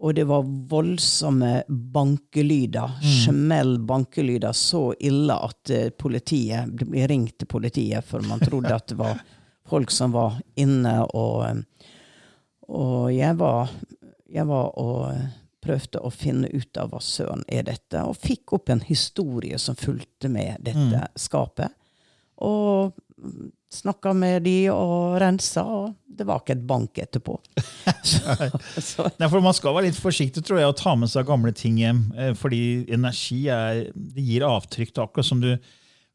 og 0.00 0.14
det 0.16 0.24
var 0.30 0.46
voldsomme 0.70 1.62
bankelyder. 1.68 2.96
Smell 3.24 3.78
bankelyder. 3.78 4.52
Så 4.56 4.94
ille 4.98 5.36
at 5.36 5.70
eh, 5.70 5.90
politiet 5.90 6.72
Det 6.76 6.88
ble 6.88 7.06
ringt 7.10 7.38
til 7.38 7.50
politiet, 7.50 8.06
for 8.06 8.24
man 8.26 8.40
trodde 8.40 8.74
at 8.74 8.88
det 8.88 9.00
var 9.00 9.20
folk 9.68 9.92
som 9.94 10.16
var 10.16 10.40
inne. 10.54 10.96
Og, 11.14 11.62
og 12.68 13.12
jeg 13.14 13.36
var, 13.38 13.70
jeg 14.30 14.48
var 14.48 14.74
og 14.80 15.12
prøvde 15.60 16.00
å 16.00 16.08
finne 16.08 16.48
ut 16.48 16.78
av 16.80 16.88
hva 16.88 17.02
søren 17.04 17.44
er 17.52 17.66
dette, 17.68 18.00
og 18.00 18.16
fikk 18.16 18.54
opp 18.56 18.70
en 18.72 18.80
historie 18.86 19.58
som 19.60 19.76
fulgte 19.76 20.30
med 20.32 20.56
dette 20.64 21.04
skapet. 21.20 21.76
Og 22.40 22.96
snakka 23.70 24.12
med 24.18 24.42
de 24.44 24.56
og 24.74 25.18
rensa, 25.22 25.62
og 25.62 25.92
det 26.20 26.26
var 26.26 26.40
ikke 26.42 26.56
et 26.56 26.64
bank 26.66 26.98
etterpå. 27.00 27.36
så, 28.02 28.34
så, 28.82 29.06
Nei, 29.20 29.28
for 29.30 29.40
Man 29.44 29.54
skal 29.56 29.76
være 29.76 29.86
litt 29.88 30.00
forsiktig 30.00 30.42
tror 30.44 30.58
jeg, 30.60 30.70
å 30.72 30.76
ta 30.76 30.96
med 30.98 31.10
seg 31.12 31.28
gamle 31.28 31.52
ting 31.56 31.78
hjem. 31.80 32.00
eh, 32.18 32.32
Fordi 32.38 32.62
energi 32.92 33.44
er, 33.52 33.84
det 33.94 34.24
gir 34.26 34.46
avtrykk. 34.48 34.90
Er 34.98 35.04
akkurat 35.06 35.28
som 35.30 35.40
du, 35.40 35.52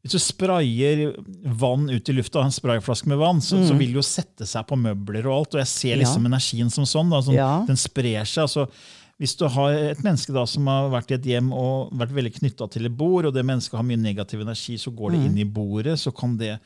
Hvis 0.04 0.14
du 0.14 0.20
sprayer 0.22 1.16
vann 1.58 1.88
ut 1.90 2.12
i 2.12 2.14
lufta, 2.14 2.44
en 2.44 2.54
sprayflaske 2.54 3.08
med 3.10 3.18
vann, 3.18 3.40
så, 3.42 3.58
så 3.66 3.74
vil 3.74 3.90
det 3.96 3.98
jo 4.02 4.06
sette 4.06 4.46
seg 4.46 4.68
på 4.68 4.78
møbler 4.78 5.26
og 5.26 5.38
alt. 5.40 5.56
Og 5.56 5.64
jeg 5.64 5.72
ser 5.72 5.98
liksom 6.02 6.22
Ja. 6.28 6.34
energien 6.34 6.70
som 6.70 6.86
sånn. 6.86 7.10
Da, 7.10 7.24
sånn 7.26 7.40
Ja. 7.40 7.50
Den 7.66 7.80
sprer 7.80 8.22
seg. 8.28 8.44
altså 8.46 8.68
hvis 9.16 9.32
du 9.40 9.46
har 9.48 9.72
et 9.72 10.02
menneske 10.04 10.28
da 10.36 10.42
som 10.44 10.66
har 10.68 10.90
vært 10.92 11.08
i 11.10 11.14
et 11.16 11.24
hjem 11.24 11.46
og 11.56 11.88
vært 11.96 12.10
veldig 12.12 12.34
knytta 12.36 12.66
til 12.68 12.84
et 12.84 12.92
bord, 12.92 13.24
og 13.24 13.32
det 13.32 13.46
mennesket 13.48 13.78
har 13.78 13.86
mye 13.88 13.96
negativ 13.96 14.42
energi, 14.44 14.74
så 14.76 14.92
går 14.92 15.14
det 15.14 15.20
inn 15.24 15.38
i 15.40 15.46
bordet, 15.48 15.94
så 15.96 16.12
kan 16.12 16.34
det 16.36 16.58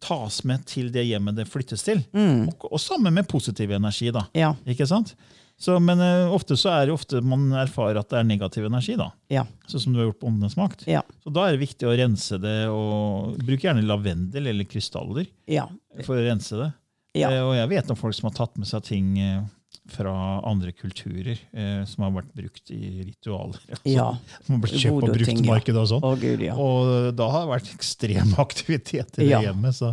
tas 0.00 0.40
med 0.48 0.64
til 0.66 0.90
det 0.94 1.04
hjemmet 1.06 1.36
det 1.36 1.44
flyttes 1.50 1.82
til. 1.84 2.00
Og, 2.16 2.68
og 2.72 2.80
sammen 2.80 3.14
med 3.14 3.28
positiv 3.28 3.70
energi. 3.76 4.10
da. 4.14 4.26
ja, 4.32 4.54
Ikke 4.66 4.86
sant? 4.88 5.14
Så, 5.56 5.76
men 5.78 6.00
uh, 6.02 6.32
ofte 6.34 6.56
så 6.58 6.72
er 6.74 6.88
det 6.88 6.94
ofte 6.96 7.20
man 7.22 7.52
erfarer 7.54 8.00
at 8.00 8.08
det 8.10 8.18
er 8.18 8.26
negativ 8.26 8.64
energi. 8.66 8.96
da. 8.98 9.10
ja, 9.30 9.44
Sånn 9.70 9.84
som 9.84 9.92
du 9.94 10.00
har 10.00 10.08
gjort 10.08 10.18
på 10.24 10.26
Åndenes 10.32 10.56
makt. 10.58 10.86
ja, 10.90 11.02
Så 11.22 11.30
da 11.30 11.44
er 11.46 11.54
det 11.54 11.62
viktig 11.62 11.86
å 11.86 11.94
rense 11.94 12.38
det. 12.42 12.56
og 12.72 13.36
Bruk 13.44 13.62
gjerne 13.62 13.84
lavendel 13.86 14.50
eller 14.50 14.66
krystaller 14.66 15.28
ja. 15.46 15.68
for 16.02 16.18
å 16.18 16.24
rense 16.26 16.58
det. 16.58 16.72
Ja. 17.20 17.30
Uh, 17.30 17.42
Og 17.50 17.54
jeg 17.60 17.70
vet 17.76 17.92
om 17.94 18.00
folk 18.00 18.16
som 18.18 18.30
har 18.30 18.34
tatt 18.40 18.58
med 18.58 18.66
seg 18.66 18.82
ting 18.88 19.12
eh, 19.22 19.44
fra 19.90 20.12
andre 20.48 20.72
kulturer 20.72 21.38
eh, 21.52 21.82
som 21.88 22.06
har 22.06 22.12
vært 22.16 22.30
brukt 22.36 22.70
i 22.72 23.02
ritualer. 23.04 23.60
Altså, 23.68 23.90
Ja. 23.90 24.06
Som 24.46 24.56
har 24.56 24.62
blitt 24.64 24.80
kjøpt 24.80 25.04
på 25.04 25.10
bruktmarkedet 25.18 25.80
og 25.82 25.88
sånn. 25.90 26.06
Gud, 26.22 26.44
ja. 26.46 26.54
Og 26.56 27.10
da 27.18 27.28
har 27.34 27.44
det 27.44 27.52
vært 27.56 27.74
ekstrem 27.74 28.32
aktivitet 28.46 29.18
i 29.18 29.24
det 29.26 29.30
Ja. 29.32 29.42
hjemmet. 29.48 29.76
Så, 29.76 29.92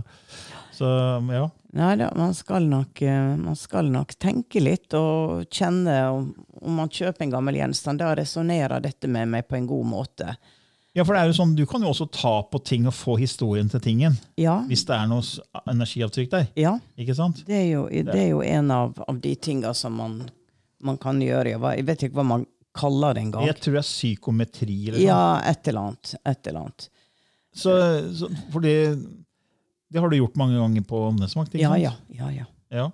så 0.77 0.91
ja. 1.33 1.49
Nei 1.73 1.91
da, 1.99 2.09
man 2.19 2.33
skal, 2.35 2.65
nok, 2.67 3.01
eh, 3.01 3.35
man 3.39 3.55
skal 3.59 3.91
nok 3.91 4.15
tenke 4.19 4.59
litt 4.63 4.91
og 4.97 5.45
kjenne 5.51 5.97
om, 6.11 6.25
om 6.61 6.81
man 6.81 6.89
kjøper 6.91 7.23
en 7.27 7.35
gammel 7.37 7.59
gjenstand. 7.61 7.99
Da 8.03 8.13
resonnerer 8.19 8.83
dette 8.83 9.07
med 9.11 9.29
meg 9.31 9.47
på 9.47 9.55
en 9.59 9.67
god 9.69 9.87
måte. 9.87 10.35
Ja, 10.95 11.03
for 11.07 11.13
det 11.15 11.21
er 11.21 11.29
jo 11.31 11.35
sånn, 11.37 11.55
Du 11.55 11.65
kan 11.65 11.81
jo 11.81 11.89
også 11.93 12.09
ta 12.11 12.33
på 12.51 12.59
ting 12.67 12.85
og 12.89 12.93
få 12.93 13.17
historien 13.19 13.69
til 13.71 13.79
tingen. 13.79 14.17
Ja, 14.37 14.57
Hvis 14.67 14.83
det 14.85 14.95
er 14.97 15.07
noe 15.07 15.21
energiavtrykk 15.71 16.29
der. 16.31 16.47
ja 16.59 16.73
Ikke 16.99 17.15
sant? 17.15 17.43
det, 17.47 17.55
er 17.55 17.69
jo, 17.71 17.85
det 17.89 18.15
er 18.15 18.29
jo 18.33 18.41
en 18.43 18.71
av, 18.71 18.97
av 19.07 19.19
de 19.21 19.35
tinga 19.35 19.73
som 19.73 19.93
man, 19.95 20.17
man 20.83 20.97
kan 20.97 21.19
gjøre. 21.21 21.53
Jeg, 21.55 21.85
vet- 21.85 22.03
ikke 22.09 22.15
hva 22.19 22.25
man 22.27 22.45
kaller 22.73 23.13
det 23.13 23.23
engang. 23.25 23.45
Jeg 23.47 23.55
tror 23.59 23.73
det 23.73 23.83
er 23.83 23.87
psykometri. 23.89 24.77
eller 24.89 24.99
sånn. 24.99 25.07
Ja, 25.07 25.41
et 25.51 25.67
eller 25.67 25.81
annet. 25.89 26.15
Et 26.25 26.47
eller 26.47 26.59
annet. 26.65 26.89
Så, 27.53 27.71
så, 28.15 28.29
for 28.51 28.61
det, 28.63 28.75
det 29.91 29.99
har 29.99 30.09
du 30.09 30.15
gjort 30.17 30.37
mange 30.39 30.55
ganger 30.59 30.81
på 30.87 31.01
åndesmakt? 31.09 31.55
Ja, 31.59 31.75
ja, 31.75 31.91
ja, 32.15 32.29
ja. 32.31 32.45
Ja. 32.71 32.85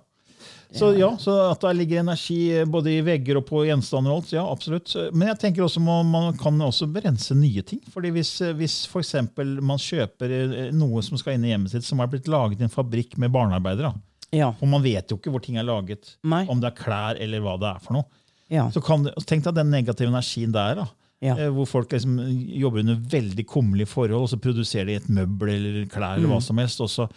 Så 0.74 0.90
ja, 0.98 1.08
så 1.16 1.32
at 1.50 1.62
det 1.64 1.70
ligger 1.78 2.02
energi 2.02 2.36
eh, 2.58 2.66
både 2.68 2.90
i 2.92 3.00
vegger 3.00 3.38
og 3.40 3.46
på 3.48 3.62
gjenstander, 3.64 4.12
og 4.12 4.18
alt, 4.20 4.32
ja, 4.36 4.42
absolutt. 4.52 4.92
Men 5.16 5.30
jeg 5.30 5.38
tenker 5.40 5.64
også 5.64 5.80
man, 5.80 6.10
man 6.12 6.36
kan 6.36 6.60
også 6.60 6.90
berense 6.92 7.32
nye 7.38 7.62
ting. 7.64 7.80
Fordi 7.88 8.10
Hvis, 8.12 8.34
eh, 8.44 8.52
hvis 8.58 8.74
for 8.90 9.00
eksempel 9.00 9.56
man 9.64 9.80
kjøper 9.80 10.34
eh, 10.36 10.68
noe 10.76 11.00
som 11.06 11.16
skal 11.16 11.38
inn 11.38 11.46
i 11.48 11.54
hjemmet 11.54 11.72
sitt, 11.72 11.84
som 11.88 12.00
er 12.04 12.10
blitt 12.12 12.28
laget 12.28 12.60
i 12.60 12.66
en 12.68 12.74
fabrikk 12.74 13.16
med 13.18 13.32
barnearbeidere, 13.32 13.94
Ja. 14.30 14.50
og 14.60 14.68
man 14.68 14.82
vet 14.84 15.08
jo 15.08 15.16
ikke 15.16 15.30
hvor 15.32 15.40
ting 15.40 15.56
er 15.56 15.64
laget, 15.64 16.16
Nei. 16.22 16.44
om 16.52 16.60
det 16.60 16.68
er 16.74 16.82
klær 16.84 17.16
eller 17.18 17.40
hva 17.40 17.56
det 17.58 17.70
er 17.72 17.78
for 17.80 17.94
noe, 17.96 18.04
Ja. 18.52 18.68
så 18.70 18.82
kan 18.84 19.04
det, 19.08 19.14
tenk 19.26 19.44
deg 19.44 19.54
den 19.54 19.70
negative 19.70 20.08
energien 20.12 20.52
der. 20.52 20.74
da. 20.74 20.86
Ja. 21.20 21.34
Hvor 21.50 21.66
folk 21.66 21.90
liksom 21.90 22.18
jobber 22.60 22.78
under 22.84 22.94
veldig 22.94 23.46
kummerlige 23.48 23.88
forhold, 23.88 24.20
og 24.22 24.28
så 24.28 24.36
produserer 24.38 24.86
de 24.86 24.94
et 25.00 25.08
møbel 25.08 25.48
eller 25.48 25.86
klær. 25.90 26.16
eller 26.16 26.28
hva 26.28 26.42
som 26.44 26.58
helst, 26.58 26.76
så, 26.78 27.08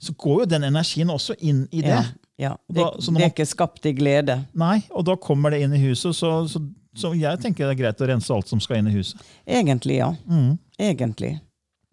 så 0.00 0.14
går 0.16 0.44
jo 0.44 0.46
den 0.54 0.62
energien 0.70 1.10
også 1.10 1.34
inn 1.40 1.66
i 1.72 1.82
det. 1.82 1.90
Ja. 1.90 2.04
Ja. 2.40 2.54
Det, 2.68 2.80
Da- 2.80 2.90
man, 3.12 3.20
det 3.20 3.26
er 3.28 3.32
ikke 3.34 3.48
skapt 3.50 3.86
i 3.90 3.92
glede. 3.96 4.38
Nei, 4.58 4.78
og 4.90 5.04
da 5.08 5.16
kommer 5.20 5.52
det 5.54 5.60
inn 5.66 5.74
i 5.76 5.82
huset, 5.84 6.16
så, 6.16 6.32
så, 6.50 6.62
så 6.96 7.12
jeg 7.18 7.40
tenker 7.44 7.68
det 7.68 7.76
er 7.76 7.82
greit 7.84 8.00
å 8.04 8.08
rense 8.10 8.32
alt 8.34 8.48
som 8.50 8.60
skal 8.64 8.80
inn 8.80 8.88
i 8.90 8.94
huset. 8.96 9.20
Egentlig, 9.46 10.00
ja. 10.00 10.10
Mm. 10.26 10.54
Egentlig 10.80 11.36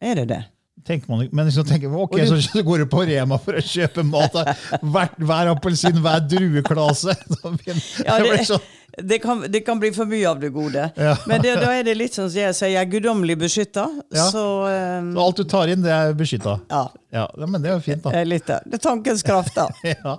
er 0.02 0.22
det 0.22 0.28
det. 0.32 0.44
Tenker 0.88 1.10
man, 1.12 1.26
men 1.36 1.50
liksom 1.50 1.66
tenker 1.68 1.90
man, 1.92 2.06
ok, 2.06 2.14
du- 2.24 2.42
så, 2.42 2.62
går 2.64 2.86
du 2.86 2.88
på 2.88 3.02
Rema 3.10 3.36
for 3.44 3.58
å 3.60 3.64
kjøpe 3.66 4.06
mat. 4.08 4.38
Hver, 4.80 5.10
hver 5.20 5.50
appelsin, 5.52 5.98
hver 6.00 6.22
drueklase. 6.32 7.16
Ja, 8.06 8.18
det 8.22 8.24
blir 8.30 8.38
det, 8.38 8.46
sånn, 8.48 8.64
det, 8.98 9.20
kan, 9.22 9.44
det 9.52 9.60
kan 9.62 9.80
bli 9.80 9.92
for 9.94 10.10
mye 10.10 10.26
av 10.30 10.40
det 10.42 10.50
gode. 10.56 10.88
Ja. 11.08 11.14
Men 11.30 11.42
det, 11.44 11.54
da 11.62 11.70
er 11.78 11.84
det 11.86 11.94
litt 12.00 12.16
sånn 12.18 12.30
som 12.32 12.40
jeg 12.42 12.56
sier, 12.58 12.72
jeg 12.74 12.82
er 12.82 12.90
guddommelig 12.90 13.36
beskytta. 13.40 13.84
Ja. 14.14 14.26
Så 14.34 14.42
um, 14.66 15.12
så 15.14 15.26
alt 15.28 15.38
du 15.42 15.44
tar 15.50 15.70
inn, 15.72 15.84
det 15.86 15.94
er 15.94 16.16
beskytta. 16.18 16.56
ja, 16.72 16.82
Ja, 17.14 17.26
men 17.46 17.62
det 17.64 17.70
er 17.70 17.78
jo 17.78 17.84
fint, 17.86 18.04
da. 18.04 18.24
litt 18.28 18.48
der. 18.50 18.66
Det 18.66 18.80
er 18.80 18.84
tankens 18.88 19.24
kraft, 19.26 19.54
da. 19.56 19.68
Ja. 19.94 20.18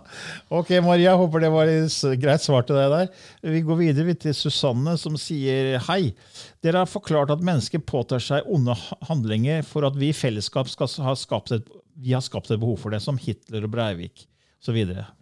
Ok, 0.55 0.71
Maria, 0.87 1.17
håper 1.19 1.43
det 1.45 1.51
var 1.53 1.69
et 1.73 1.99
greit 2.23 2.45
svar 2.47 2.65
til 2.69 2.79
deg 2.79 2.95
der. 2.95 3.11
Vi 3.57 3.65
går 3.67 3.81
videre 3.83 4.15
til 4.23 4.37
Susanne, 4.39 4.95
som 5.01 5.19
sier 5.21 5.77
hei. 5.91 6.15
Dere 6.65 6.85
har 6.85 6.91
forklart 6.91 7.35
at 7.35 7.43
mennesker 7.45 7.83
påtar 7.85 8.23
seg 8.23 8.47
onde 8.47 8.79
handlinger 9.11 9.67
for 9.67 9.87
at 9.89 9.99
vi 9.99 10.13
i 10.13 10.17
fellesskap 10.17 10.71
skal 10.71 10.91
ha 11.05 11.15
skapt 11.19 11.53
et, 11.59 11.69
vi 11.99 12.15
har 12.15 12.23
skapt 12.25 12.51
et 12.55 12.61
behov 12.63 12.79
for 12.85 12.95
det, 12.95 13.03
som 13.05 13.19
Hitler 13.21 13.67
og 13.67 13.75
Breivik 13.75 14.29
osv. 14.63 14.77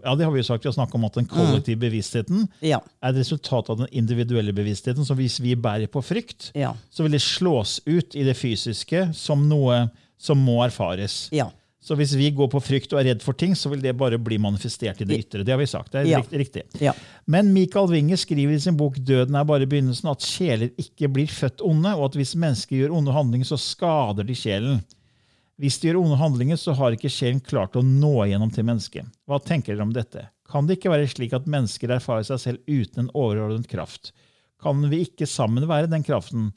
Ja, 0.05 0.15
det 0.15 0.25
har 0.25 0.33
vi 0.33 0.41
jo 0.41 0.47
sagt. 0.49 0.65
Vi 0.65 0.69
har 0.71 0.77
snakket 0.77 0.95
om 0.95 1.05
at 1.05 1.15
den 1.19 1.27
kollektive 1.27 1.79
bevisstheten 1.81 2.49
Ja. 2.65 2.81
er 3.03 3.09
et 3.11 3.17
resultat 3.21 3.69
av 3.71 3.79
den 3.79 3.89
individuelle 3.93 4.53
bevisstheten. 4.53 5.05
Så 5.05 5.15
hvis 5.17 5.39
vi 5.41 5.55
bærer 5.55 5.87
på 5.89 6.03
frykt, 6.03 6.53
Ja. 6.55 6.75
så 6.91 7.03
vil 7.03 7.13
det 7.13 7.21
slås 7.23 7.81
ut 7.87 8.15
i 8.17 8.23
det 8.25 8.37
fysiske 8.37 9.15
som 9.15 9.49
noe 9.49 9.91
som 10.19 10.39
må 10.39 10.63
erfares. 10.65 11.29
Ja. 11.33 11.51
Så 11.87 11.95
hvis 11.95 12.17
vi 12.17 12.33
går 12.33 12.49
på 12.51 12.59
frykt 12.61 12.93
og 12.93 12.99
er 12.99 13.13
redd 13.15 13.23
for 13.23 13.33
ting, 13.33 13.53
så 13.55 13.71
vil 13.71 13.81
det 13.81 13.97
bare 13.97 14.19
bli 14.19 14.39
manifestert 14.39 15.01
i 15.01 15.05
det 15.05 15.21
ytre. 15.21 15.45
Det 15.45 15.53
har 15.53 15.59
vi 15.59 15.67
sagt. 15.67 15.93
Det 15.93 16.01
er 16.01 16.07
Ja. 16.11 16.21
riktig. 16.33 16.63
Ja. 16.81 16.93
Men 17.29 17.53
Michael 17.53 17.87
Winger 17.89 18.17
skriver 18.17 18.55
i 18.55 18.59
sin 18.59 18.77
bok 18.77 18.97
'Døden 18.97 19.37
er 19.37 19.45
bare 19.45 19.67
begynnelsen' 19.67 20.11
at 20.11 20.19
sjeler 20.21 20.71
ikke 20.77 21.07
blir 21.13 21.29
født 21.29 21.61
onde, 21.63 21.95
og 21.95 22.07
at 22.07 22.15
hvis 22.17 22.35
mennesker 22.35 22.77
gjør 22.89 22.93
onde 22.97 23.13
handlinger, 23.13 23.45
så 23.47 23.57
skader 23.57 24.27
de 24.27 24.35
sjelen. 24.35 24.83
Hvis 25.57 25.79
de 25.81 25.89
gjør 25.89 26.03
onde 26.03 26.19
handlinger, 26.21 26.59
så 26.61 26.75
har 26.77 26.93
ikke 26.93 27.11
sjelen 27.13 27.41
klart 27.41 27.79
å 27.79 27.85
nå 27.85 28.13
igjennom 28.27 28.51
til 28.53 28.67
mennesket. 28.69 29.09
Hva 29.25 29.39
tenker 29.41 29.73
dere 29.73 29.87
om 29.87 29.95
dette? 29.95 30.27
Kan 30.51 30.69
det 30.69 30.77
ikke 30.77 30.93
være 30.93 31.09
slik 31.09 31.33
at 31.37 31.49
mennesker 31.49 31.95
erfarer 31.97 32.27
seg 32.29 32.43
selv 32.43 32.69
uten 32.69 33.07
en 33.07 33.13
overordnet 33.17 33.69
kraft? 33.71 34.13
Kan 34.63 34.85
vi 34.91 35.03
ikke 35.07 35.29
sammen 35.29 35.65
være 35.69 35.89
den 35.91 36.05
kraften? 36.05 36.51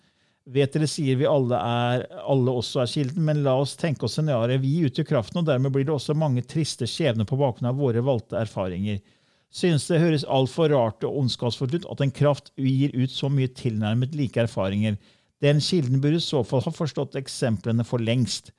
Vet 0.49 0.73
dere 0.73 0.87
sier 0.89 1.15
vi 1.19 1.27
alle, 1.29 1.55
er, 1.55 2.03
alle 2.27 2.55
også 2.59 2.81
er 2.83 2.91
kilden, 2.91 3.23
men 3.27 3.43
la 3.45 3.53
oss 3.61 3.75
tenke 3.79 4.07
oss 4.07 4.17
scenarioet. 4.17 4.63
Vi 4.63 4.83
utgjør 4.87 5.07
kraften, 5.11 5.41
og 5.41 5.47
dermed 5.47 5.71
blir 5.75 5.87
det 5.87 5.93
også 5.93 6.15
mange 6.17 6.43
triste 6.43 6.87
skjebner 6.89 7.27
på 7.29 7.39
bakgrunn 7.39 7.69
av 7.69 7.79
våre 7.79 8.03
valgte 8.03 8.39
erfaringer. 8.39 8.99
Synes 9.49 9.87
det 9.89 10.01
høres 10.01 10.27
altfor 10.29 10.69
rart 10.73 11.05
og 11.07 11.21
ondskapsfullt 11.23 11.79
ut 11.79 11.87
at 11.89 12.03
en 12.03 12.13
kraft 12.13 12.51
gir 12.59 12.91
ut 12.97 13.13
så 13.13 13.31
mye 13.33 13.49
tilnærmet 13.49 14.17
like 14.17 14.41
erfaringer. 14.41 14.99
Den 15.41 15.61
kilden 15.63 16.01
burde 16.03 16.19
i 16.19 16.23
så 16.23 16.43
fall 16.45 16.65
ha 16.65 16.73
forstått 16.73 17.17
eksemplene 17.17 17.85
for 17.87 18.01
lengst. 18.03 18.51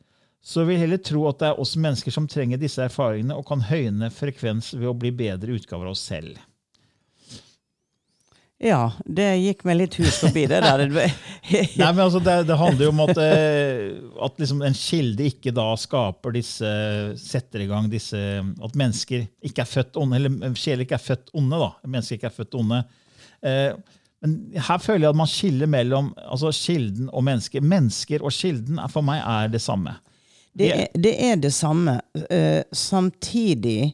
Så 0.42 0.64
vil 0.64 0.80
heller 0.80 1.00
tro 1.04 1.26
at 1.28 1.40
det 1.42 1.50
er 1.50 1.58
oss 1.60 1.74
mennesker 1.76 2.14
som 2.14 2.28
trenger 2.30 2.60
disse 2.60 2.80
erfaringene 2.82 3.36
og 3.36 3.44
kan 3.48 3.60
høyne 3.68 4.08
frekvens 4.14 4.72
ved 4.72 4.88
å 4.88 4.96
bli 4.96 5.12
bedre 5.12 5.52
utgaver 5.58 5.90
av 5.90 5.92
oss 5.92 6.06
selv. 6.08 6.38
ja. 8.56 8.80
Det 9.04 9.26
gikk 9.40 9.66
meg 9.68 9.78
litt 9.82 9.98
hus 10.00 10.22
forbi, 10.22 10.46
det 10.48 10.62
der. 10.64 10.86
Nei, 10.90 11.90
men 11.92 12.02
altså, 12.06 12.22
det, 12.24 12.38
det 12.48 12.56
handler 12.60 12.86
jo 12.86 12.94
om 12.94 13.04
at, 13.04 13.20
eh, 13.20 14.00
at 14.24 14.40
liksom 14.40 14.64
en 14.64 14.80
kilde 14.80 15.28
ikke 15.28 15.52
da 15.56 15.68
skaper 15.80 16.36
disse 16.36 16.72
Setter 17.20 17.64
i 17.64 17.68
gang 17.70 17.88
disse 17.92 18.18
At 18.40 18.76
mennesker 18.78 19.24
ikke 19.44 19.64
er 19.64 19.70
født 19.70 20.00
onde, 20.00 20.20
eller 20.20 20.58
sjeler 20.60 20.88
ikke 20.88 20.96
er 20.96 21.08
født 21.10 21.32
onde. 21.36 21.60
da, 21.60 21.72
Mennesker 21.84 22.16
ikke 22.16 22.32
er 22.32 22.38
født 22.40 22.60
onde. 22.60 22.82
Eh, 23.44 23.96
men 24.20 24.36
her 24.52 24.80
føler 24.80 25.06
jeg 25.06 25.14
at 25.14 25.20
man 25.20 25.30
skiller 25.32 25.68
mellom 25.70 26.12
altså 26.20 26.52
kilden 26.52 27.08
og 27.08 27.24
mennesker. 27.24 27.64
Mennesker 27.64 28.24
og 28.24 28.32
kilden 28.36 28.80
er, 28.80 28.88
for 28.92 29.04
meg 29.04 29.20
er 29.24 29.52
det 29.52 29.62
samme. 29.64 29.96
Det 30.52 30.70
er, 30.72 30.86
det 30.94 31.14
er 31.24 31.36
det 31.36 31.52
samme. 31.54 32.00
Uh, 32.14 32.62
samtidig 32.72 33.92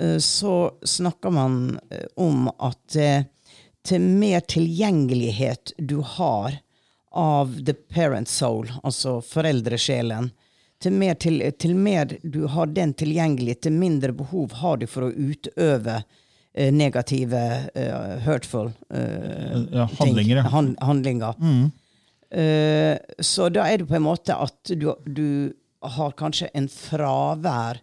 uh, 0.00 0.18
så 0.18 0.70
snakker 0.82 1.30
man 1.30 1.78
eh, 1.90 2.06
om 2.16 2.48
at 2.48 2.96
uh, 2.96 3.24
til 3.82 4.00
mer 4.00 4.40
tilgjengelighet 4.40 5.72
du 5.78 6.00
har 6.00 6.58
av 7.10 7.54
the 7.64 7.74
parent 7.74 8.28
soul, 8.28 8.68
altså 8.82 9.18
foreldresjelen, 9.24 10.30
til 10.78 10.92
mer, 10.94 11.14
til, 11.18 11.40
til 11.58 11.74
mer 11.74 12.12
du 12.22 12.44
har 12.46 12.68
den 12.70 12.92
tilgjengelig, 12.94 13.56
til 13.64 13.72
mindre 13.74 14.12
behov 14.14 14.52
har 14.60 14.76
du 14.78 14.86
for 14.86 15.08
å 15.08 15.10
utøve 15.10 16.02
negative, 16.74 17.40
hurtful 18.26 18.70
eh, 18.94 19.56
Ja, 19.72 19.88
handlinger, 19.98 20.42
ting, 20.42 20.52
hand, 20.52 20.76
handlinger. 20.82 21.34
Eh, 22.30 22.98
så 23.18 23.48
da 23.48 23.64
er 23.68 23.80
det 23.80 23.88
på 23.88 23.96
en 23.96 24.04
måte 24.04 24.36
at 24.36 24.72
du, 24.76 24.90
du 25.06 25.52
har 25.82 26.10
kanskje 26.18 26.48
en 26.54 26.68
fravær 26.68 27.78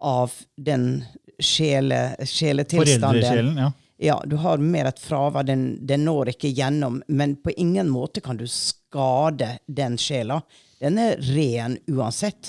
av 0.00 0.32
den 0.56 1.04
sjele, 1.42 2.16
sjeletilstanden. 2.24 3.00
Foreldresjelen, 3.22 3.56
ja. 3.58 3.72
Ja, 4.00 4.14
du 4.24 4.36
har 4.40 4.56
mer 4.64 4.86
et 4.88 5.00
fravær. 5.02 5.44
Den, 5.44 5.64
den 5.86 6.06
når 6.08 6.30
ikke 6.32 6.48
gjennom. 6.56 7.02
Men 7.08 7.34
på 7.36 7.52
ingen 7.60 7.90
måte 7.92 8.22
kan 8.24 8.38
du 8.40 8.46
skade 8.48 9.58
den 9.68 9.98
sjela. 10.00 10.38
Den 10.80 10.96
er 10.98 11.18
ren 11.34 11.76
uansett. 11.92 12.48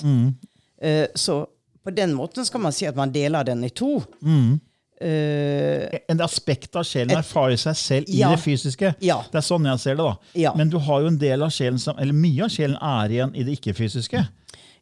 Eh, 0.80 1.06
så 1.14 1.42
på 1.84 1.90
den 1.92 2.14
måten 2.16 2.46
skal 2.48 2.60
man 2.64 2.72
si 2.72 2.86
at 2.88 2.96
man 2.96 3.12
deler 3.12 3.44
den 3.44 3.64
i 3.64 3.68
to. 3.68 3.98
Eh, 5.02 5.98
En 6.08 6.20
aspekt 6.20 6.76
av 6.76 6.84
sjelen 6.86 7.16
erfarer 7.18 7.56
seg 7.58 7.76
selv 7.76 8.08
i 8.08 8.20
Ja. 8.20 8.30
det 8.30 8.40
fysiske. 8.40 8.94
Ja. 9.00 9.22
Det 9.32 9.40
er 9.40 9.46
sånn 9.46 9.64
jeg 9.66 9.78
ser 9.80 9.96
det. 9.96 10.04
da. 10.04 10.16
Ja. 10.34 10.52
Men 10.56 10.70
du 10.70 10.78
har 10.78 11.00
jo 11.02 11.06
en 11.08 11.18
del 11.18 11.42
av 11.42 11.50
sjelen 11.50 11.78
som, 11.78 11.98
eller 11.98 12.14
mye 12.14 12.44
av 12.44 12.48
sjelen 12.54 12.76
er 12.80 13.10
igjen 13.10 13.34
i 13.36 13.42
det 13.44 13.58
ikke-fysiske. 13.58 14.24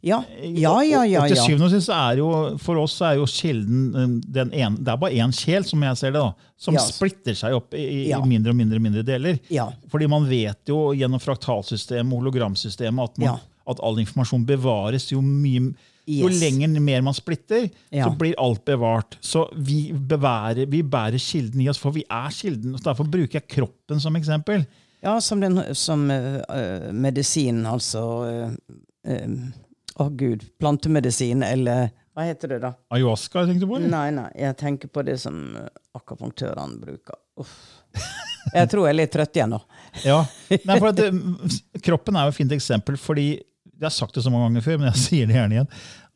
Ja. 0.01 0.23
ja, 0.41 0.73
ja, 0.83 1.03
ja. 1.05 1.21
Og 1.21 1.29
til 1.29 1.37
syvende 1.43 1.67
og 1.67 1.75
sist 1.75 1.91
er 1.93 2.21
jo, 2.23 2.29
for 2.63 2.81
oss 2.81 2.95
er 3.05 3.19
jo 3.19 3.27
kilden 3.29 3.83
um, 3.93 4.15
den 4.25 4.53
ene, 4.57 4.81
Det 4.81 4.95
er 4.95 5.03
bare 5.03 5.21
én 5.21 5.35
sjel, 5.37 5.67
som 5.69 5.85
jeg 5.85 6.01
ser 6.01 6.15
det, 6.15 6.23
da, 6.23 6.49
som 6.57 6.77
yes. 6.77 6.89
splitter 6.95 7.37
seg 7.37 7.57
opp 7.59 7.77
i, 7.77 7.85
i 7.85 8.09
Ja. 8.09 8.23
mindre 8.25 8.55
og 8.55 8.57
mindre 8.57 8.81
mindre 8.81 9.05
deler. 9.05 9.37
Ja. 9.53 9.69
Fordi 9.93 10.09
man 10.09 10.25
vet 10.31 10.73
jo 10.73 10.95
gjennom 10.97 11.21
fraktalsystemet 11.21 12.17
og 12.17 12.25
hologramsystemet 12.25 13.13
at, 13.13 13.21
man, 13.21 13.45
at 13.69 13.85
all 13.85 14.01
informasjon 14.01 14.49
bevares 14.49 15.11
jo 15.13 15.23
mye 15.25 15.73
Jo 16.11 16.27
lenger 16.33 16.73
mer 16.83 17.05
man 17.07 17.15
splitter, 17.15 17.69
Ja. 17.93 18.09
så 18.09 18.17
blir 18.19 18.35
alt 18.41 18.65
bevart. 18.65 19.19
Så 19.21 19.45
vi, 19.55 19.93
beværer, 19.93 20.65
vi 20.67 20.81
bærer 20.83 21.21
kilden 21.21 21.61
i 21.61 21.69
oss, 21.71 21.79
for 21.79 21.93
vi 21.95 22.03
er 22.09 22.33
kilden. 22.35 22.75
og 22.75 22.83
Derfor 22.83 23.05
bruker 23.05 23.39
jeg 23.39 23.47
kroppen 23.47 24.01
som 24.01 24.17
eksempel. 24.17 24.65
Ja, 25.05 25.21
som, 25.21 25.41
den, 25.41 25.61
som 25.77 26.09
uh, 26.11 26.41
eh, 26.49 26.93
medisin, 26.93 27.67
altså 27.69 28.07
Uh, 28.27 29.13
eh, 29.13 29.29
Å 29.99 30.07
gud, 30.17 30.45
plantemedisin 30.61 31.43
eller 31.43 31.91
Hva 32.15 32.25
heter 32.29 32.49
det, 32.55 32.59
da? 32.63 32.73
Ayahuasca, 32.95 33.45
tenkte 33.47 33.65
du 33.65 33.71
på? 33.71 33.77
eller? 33.81 33.91
Nei, 33.91 34.09
nei, 34.15 34.29
jeg 34.39 34.57
tenker 34.61 34.89
på 34.93 35.03
det 35.07 35.17
som 35.23 35.37
eh, 35.57 35.69
akupunktørene 35.99 36.81
bruker. 36.83 37.19
Uff. 37.41 37.53
Jeg 38.55 38.71
tror 38.73 38.87
jeg 38.87 38.95
er 38.95 38.99
litt 39.03 39.13
trøtt 39.15 39.37
igjen 39.37 39.53
nå. 39.55 39.61
Ja. 40.09 40.21
Nei, 40.67 40.77
for 40.81 40.93
det, 40.97 41.11
kroppen 41.85 42.17
er 42.19 42.27
jo 42.29 42.35
et 42.35 42.39
fint 42.39 42.53
eksempel, 42.57 42.97
fordi 43.01 43.29
jeg 43.81 43.87
har 43.87 43.95
sagt 43.95 44.15
det 44.19 44.23
så 44.27 44.31
mange 44.33 44.49
ganger 44.51 44.65
før, 44.67 44.79
men 44.83 44.91
jeg 44.91 45.03
sier 45.07 45.29
det 45.31 45.37
gjerne 45.39 45.57
igjen, 45.59 45.71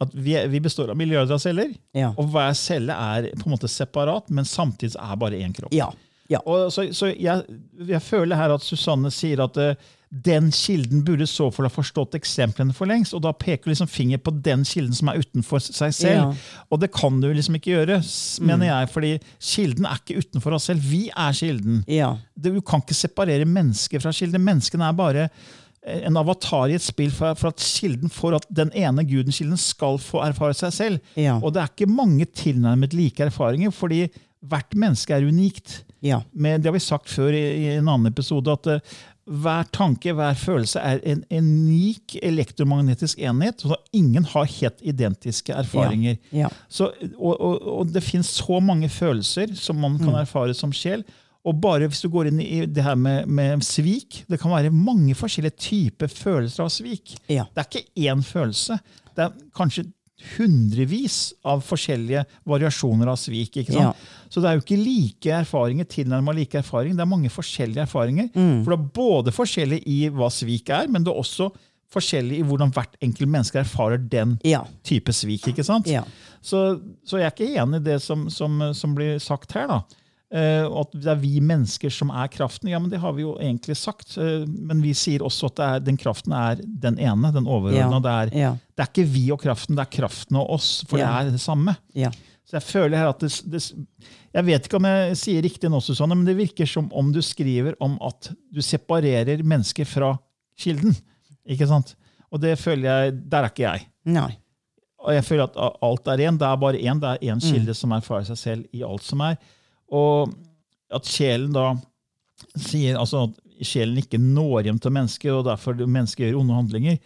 at 0.04 0.14
vi, 0.26 0.34
vi 0.52 0.60
består 0.64 0.90
av 0.92 0.98
milliarder 1.00 1.36
av 1.36 1.42
celler, 1.42 1.70
Ja. 1.96 2.10
og 2.18 2.26
hver 2.34 2.50
celle 2.58 2.96
er 3.16 3.30
på 3.38 3.46
en 3.48 3.54
måte 3.54 3.70
separat, 3.70 4.26
men 4.34 4.44
samtidig 4.48 4.98
er 5.00 5.20
bare 5.20 5.38
én 5.40 5.54
kropp. 5.56 5.72
Ja. 5.74 5.88
ja. 6.32 6.40
Og 6.44 6.66
så, 6.74 6.88
så 6.96 7.12
jeg, 7.14 7.44
jeg 7.78 8.02
føler 8.04 8.36
her 8.40 8.56
at 8.56 8.66
Susanne 8.66 9.12
sier 9.14 9.44
at 9.46 9.56
eh, 9.62 9.78
den 10.14 10.50
kilden 10.54 11.02
burde 11.04 11.26
så 11.26 11.48
fall 11.50 11.66
ha 11.66 11.72
forstått 11.72 12.14
eksemplene 12.14 12.74
for 12.76 12.86
lengst, 12.86 13.16
og 13.16 13.24
da 13.24 13.32
peker 13.34 13.72
liksom 13.72 13.88
finger 13.90 14.20
på 14.22 14.30
den 14.46 14.62
kilden 14.68 14.94
som 14.94 15.10
er 15.10 15.18
utenfor 15.24 15.62
seg 15.64 15.94
selv. 15.96 16.20
Ja. 16.20 16.28
Mm. 16.30 16.68
Og 16.70 16.82
det 16.84 16.90
kan 16.94 17.18
du 17.22 17.26
liksom 17.32 17.58
ikke 17.58 17.72
gjøre, 17.72 17.98
mener 18.46 18.68
jeg, 18.70 18.90
fordi 18.94 19.12
kilden 19.42 19.88
er 19.90 19.98
ikke 19.98 20.22
utenfor 20.22 20.54
oss 20.54 20.68
selv. 20.70 20.86
Vi 20.86 21.08
er 21.10 21.34
kilden. 21.40 21.82
ja. 21.90 22.14
Du 22.34 22.50
kan 22.66 22.82
ikke 22.82 22.96
separere 22.98 23.46
mennesker 23.46 24.02
fra 24.02 24.10
kilden. 24.14 24.42
Menneskene 24.42 24.88
er 24.88 24.96
bare 24.98 25.22
eh, 25.28 26.02
en 26.08 26.18
avatar 26.18 26.68
i 26.68 26.74
et 26.76 26.82
spill 26.82 27.12
for, 27.14 27.36
for 27.38 27.54
at 27.54 27.62
kilden 27.62 28.10
for 28.12 28.34
at 28.36 28.46
den 28.50 28.72
ene 28.74 29.04
guden 29.06 29.32
kilden 29.32 29.58
skal 29.60 30.00
få 30.02 30.20
erfare 30.26 30.56
seg 30.58 30.74
selv. 30.74 31.14
Ja. 31.14 31.38
Og 31.38 31.54
det 31.54 31.62
er 31.62 31.70
ikke 31.70 31.90
mange 31.90 32.26
tilnærmet 32.26 32.94
like 32.94 33.22
erfaringer, 33.24 33.72
fordi 33.74 34.08
hvert 34.44 34.74
menneske 34.76 35.14
er 35.14 35.24
unikt. 35.24 35.84
Ja. 36.04 36.20
Men 36.32 36.60
det 36.60 36.68
har 36.68 36.76
vi 36.76 36.84
sagt 36.84 37.08
før 37.08 37.32
i, 37.32 37.44
i 37.62 37.68
en 37.78 37.88
annen 37.88 38.10
episode, 38.10 38.52
at 38.52 38.68
eh, 38.74 38.96
hver 39.24 39.68
tanke, 39.72 40.12
hver 40.12 40.36
følelse 40.36 40.80
er 40.84 41.00
en 41.08 41.22
unik 41.32 42.18
elektromagnetisk 42.22 43.18
enhet. 43.24 43.64
Så 43.64 43.78
ingen 43.96 44.24
har 44.28 44.48
helt 44.58 44.82
identiske 44.84 45.54
erfaringer. 45.56 46.18
Ja. 46.34 46.50
Så, 46.68 46.90
og, 47.16 47.34
og, 47.40 47.68
og 47.80 47.92
det 47.94 48.04
finnes 48.04 48.28
så 48.36 48.60
mange 48.60 48.90
følelser 48.92 49.54
som 49.56 49.80
man 49.80 49.96
kan 50.02 50.14
erfare 50.20 50.54
som 50.56 50.72
sjel. 50.76 51.04
Og 51.44 51.58
bare 51.60 51.88
hvis 51.88 52.00
du 52.04 52.08
går 52.12 52.30
inn 52.30 52.40
i 52.40 52.62
det 52.64 52.84
her 52.84 52.96
med, 52.96 53.28
med 53.28 53.60
svik 53.66 54.22
Det 54.30 54.38
kan 54.40 54.52
være 54.54 54.70
mange 54.72 55.12
forskjellige 55.18 55.58
typer 55.60 56.08
følelser 56.08 56.64
av 56.64 56.72
svik. 56.72 57.16
Ja. 57.28 57.44
Det 57.52 57.64
er 57.64 57.68
ikke 57.68 58.08
én 58.08 58.24
følelse. 58.24 58.78
Det 59.14 59.26
er 59.26 59.36
kanskje 59.56 59.88
hundrevis 60.36 61.32
av 61.44 61.60
forskjellige 61.66 62.24
variasjoner 62.48 63.10
av 63.10 63.18
svik. 63.20 63.56
ikke 63.60 63.74
sant? 63.74 63.98
Ja. 63.98 64.28
Så 64.30 64.40
det 64.42 64.50
er 64.50 64.58
jo 64.58 64.64
ikke 64.64 64.78
like 64.80 65.34
erfaringer, 65.40 65.84
tilnærmet 65.90 66.38
like 66.38 66.58
erfaring. 66.58 66.96
Det 66.96 67.04
er 67.04 67.10
mange 67.10 67.30
forskjellige 67.32 67.84
erfaringer. 67.86 68.30
Mm. 68.34 68.64
For 68.64 68.74
det 68.74 68.78
er 68.78 68.90
både 69.00 69.34
forskjellig 69.34 69.80
i 69.90 69.98
hva 70.14 70.30
svik 70.32 70.70
er, 70.74 70.88
men 70.90 71.04
det 71.06 71.12
er 71.12 71.20
også 71.22 71.50
forskjellig 71.94 72.40
i 72.40 72.46
hvordan 72.46 72.72
hvert 72.74 72.96
enkelt 73.04 73.30
menneske 73.30 73.60
erfarer 73.60 74.00
den 74.10 74.38
Ja. 74.42 74.64
type 74.82 75.12
svik. 75.14 75.46
ikke 75.52 75.62
sant? 75.66 75.86
Ja. 75.86 76.02
Så, 76.42 76.80
så 77.06 77.20
jeg 77.20 77.28
er 77.28 77.34
ikke 77.36 77.52
enig 77.62 77.82
i 77.82 77.84
det 77.92 78.00
som, 78.02 78.26
som, 78.30 78.58
som 78.74 78.94
blir 78.96 79.18
sagt 79.22 79.52
her. 79.54 79.68
da. 79.70 79.82
Eh, 80.34 80.64
og 80.66 80.80
at 80.88 80.94
det 80.98 81.10
er 81.12 81.18
vi 81.22 81.36
mennesker 81.44 81.92
som 81.94 82.10
er 82.10 82.26
kraften. 82.32 82.66
Ja, 82.72 82.80
men 82.82 82.90
det 82.90 82.98
har 82.98 83.12
vi 83.14 83.22
jo 83.22 83.36
egentlig 83.38 83.76
sagt. 83.78 84.16
Eh, 84.18 84.42
men 84.50 84.80
vi 84.82 84.90
sier 84.98 85.22
også 85.22 85.46
at 85.52 85.56
det 85.60 85.66
er, 85.68 85.82
den 85.92 85.98
kraften 86.00 86.34
er 86.34 86.58
den 86.64 86.96
ene, 86.98 87.30
den 87.36 87.46
overordna. 87.46 88.00
Ja. 88.02 88.24
Det, 88.26 88.34
Ja. 88.40 88.50
det 88.74 88.82
er 88.82 88.90
ikke 88.90 89.08
vi 89.12 89.24
og 89.30 89.40
kraften, 89.44 89.76
det 89.78 89.84
er 89.86 89.92
kraften 90.00 90.36
og 90.40 90.50
oss. 90.56 90.82
For 90.90 90.98
Ja. 90.98 91.12
det 91.22 91.28
er 91.28 91.36
det 91.36 91.40
samme. 91.44 91.76
Ja. 91.94 92.10
Så 92.44 92.58
jeg 92.58 92.62
føler 92.66 92.96
her 92.98 93.08
at 93.14 93.20
det, 93.20 93.30
det, 93.48 93.62
Jeg 94.34 94.44
vet 94.44 94.66
ikke 94.66 94.76
om 94.76 94.84
jeg 94.90 95.16
sier 95.16 95.42
riktig 95.46 95.70
nå, 95.70 95.78
Susanne, 95.80 96.14
men 96.18 96.26
det 96.26 96.36
virker 96.36 96.66
som 96.66 96.90
om 96.92 97.12
du 97.14 97.22
skriver 97.22 97.74
om 97.80 97.94
at 98.02 98.32
du 98.52 98.60
separerer 98.60 99.38
mennesker 99.46 99.86
fra 99.86 100.16
kilden. 100.58 100.96
Ikke 101.46 101.68
sant? 101.70 101.94
Og 102.32 102.40
det 102.42 102.58
føler 102.58 102.88
jeg 102.90 103.30
Der 103.30 103.44
er 103.44 103.48
ikke 103.52 103.68
jeg. 103.70 103.86
Nei. 104.04 104.32
Og 105.04 105.12
jeg 105.14 105.24
føler 105.24 105.44
at 105.44 105.56
alt 105.82 106.08
er 106.08 106.18
én. 106.26 106.38
Det 106.40 106.46
er 106.48 106.56
bare 106.56 106.80
én. 106.80 106.98
Det 107.00 107.10
er 107.22 107.32
én 107.32 107.40
kilde 107.40 107.74
som 107.76 107.92
erfarer 107.92 108.24
seg 108.24 108.36
selv 108.36 108.64
i 108.74 108.82
alt 108.82 109.02
som 109.04 109.20
er. 109.20 109.36
Og 109.94 110.34
at 110.94 111.08
sjelen 111.08 111.54
da 111.54 111.68
sier 112.58 112.98
altså 113.00 113.28
at 113.28 113.64
sjelen 113.64 114.00
ikke 114.02 114.18
når 114.20 114.66
hjem 114.68 114.80
til 114.82 114.94
mennesket, 114.94 115.30
og 115.32 115.46
derfor 115.46 115.78
mennesket 115.86 116.26
gjør 116.26 116.40
onde 116.42 116.56
handlinger. 116.58 116.98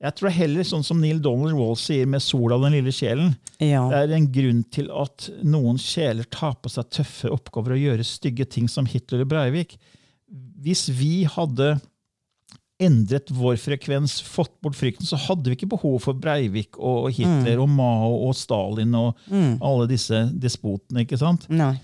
Jeg 0.00 0.16
tror 0.16 0.32
heller, 0.32 0.64
sånn 0.64 0.84
som 0.86 1.00
Neil 1.02 1.18
Donald 1.20 1.52
Wall 1.58 1.76
sier 1.76 2.06
med 2.08 2.22
'Sola 2.24 2.56
den 2.62 2.72
lille 2.78 2.92
sjelen', 2.96 3.34
Ja. 3.60 3.82
det 3.90 3.98
er 4.10 4.14
en 4.16 4.30
grunn 4.32 4.62
til 4.72 4.88
at 4.90 5.28
noen 5.44 5.76
sjeler 5.76 6.24
tar 6.24 6.54
på 6.56 6.70
seg 6.72 6.88
tøffe 6.88 7.28
oppgaver 7.28 7.76
og 7.76 7.82
gjør 7.84 8.04
stygge 8.08 8.48
ting 8.48 8.66
som 8.68 8.86
Hitler 8.88 9.20
og 9.26 9.28
Breivik. 9.28 9.76
Hvis 10.62 10.88
vi 10.88 11.24
hadde 11.24 11.80
endret 12.80 13.28
vår 13.28 13.58
frekvens, 13.60 14.22
fått 14.24 14.54
bort 14.62 14.74
frykten, 14.78 15.04
så 15.04 15.18
hadde 15.20 15.50
vi 15.50 15.56
ikke 15.58 15.68
behov 15.76 15.98
for 16.00 16.16
Breivik 16.16 16.78
og 16.78 17.10
Hitler 17.12 17.60
og 17.60 17.68
Mao 17.68 18.26
og 18.26 18.34
Stalin 18.34 18.94
og 18.96 19.14
alle 19.60 19.86
disse 19.90 20.32
despotene. 20.32 21.04
ikke 21.04 21.18
sant? 21.20 21.44
Nei. 21.50 21.74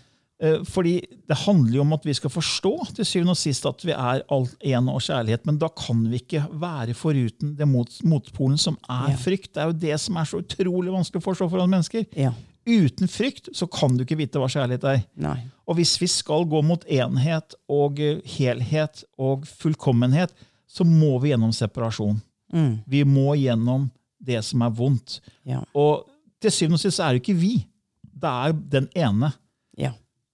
Eh, 0.43 0.59
Fordi 0.69 1.01
det 1.29 1.37
handler 1.47 1.79
jo 1.79 1.81
om 1.81 1.93
at 1.97 2.05
vi 2.05 2.13
skal 2.15 2.31
forstå 2.31 2.73
til 2.99 3.07
syvende 3.09 3.33
og 3.33 3.39
sist 3.41 3.65
at 3.67 3.85
vi 3.89 3.93
er 3.95 4.23
alt 4.31 4.57
en 4.61 4.89
og 4.93 5.01
kjærlighet, 5.01 5.47
men 5.49 5.57
da 5.59 5.69
kan 5.73 6.03
vi 6.11 6.19
ikke 6.21 6.43
være 6.61 6.93
foruten 6.95 7.55
det 7.57 7.69
mot, 7.69 7.89
motpolen 8.05 8.59
som 8.61 8.77
er 8.89 9.11
Ja. 9.15 9.17
frykt. 9.17 9.55
Det 9.55 9.63
er 9.63 9.67
jo 9.73 9.79
det 9.87 10.01
som 10.01 10.17
er 10.17 10.25
så 10.29 10.43
utrolig 10.43 10.93
vanskelig 10.93 11.23
å 11.23 11.29
forstå 11.31 11.49
for 11.51 11.59
alle 11.59 11.71
mennesker. 11.73 12.05
Ja. 12.17 12.33
Uten 12.67 13.09
frykt 13.09 13.49
så 13.55 13.67
kan 13.71 13.97
du 13.97 14.05
ikke 14.05 14.17
vite 14.19 14.39
hva 14.43 14.49
kjærlighet 14.51 14.85
er. 14.85 15.05
Nei. 15.17 15.39
Og 15.69 15.77
hvis 15.77 15.97
vi 16.01 16.07
skal 16.07 16.45
gå 16.45 16.63
mot 16.65 16.85
enhet 16.85 17.55
og 17.71 17.99
eh, 18.01 18.21
helhet 18.25 19.05
og 19.19 19.47
fullkommenhet, 19.47 20.33
så 20.69 20.85
må 20.85 21.19
vi 21.23 21.31
gjennom 21.31 21.53
separasjon. 21.55 22.21
Mm. 22.53 22.81
Vi 22.87 23.05
må 23.05 23.37
gjennom 23.39 23.89
det 24.21 24.45
som 24.45 24.61
er 24.63 24.71
vondt. 24.71 25.21
Ja. 25.47 25.63
Og 25.75 26.05
til 26.43 26.51
syvende 26.51 26.75
og 26.75 26.81
sist 26.81 27.01
er 27.01 27.15
det 27.15 27.23
ikke 27.23 27.39
vi. 27.41 27.67
Det 28.03 28.29
er 28.29 28.53
den 28.53 28.89
ene 28.95 29.33
Ja. 29.79 29.93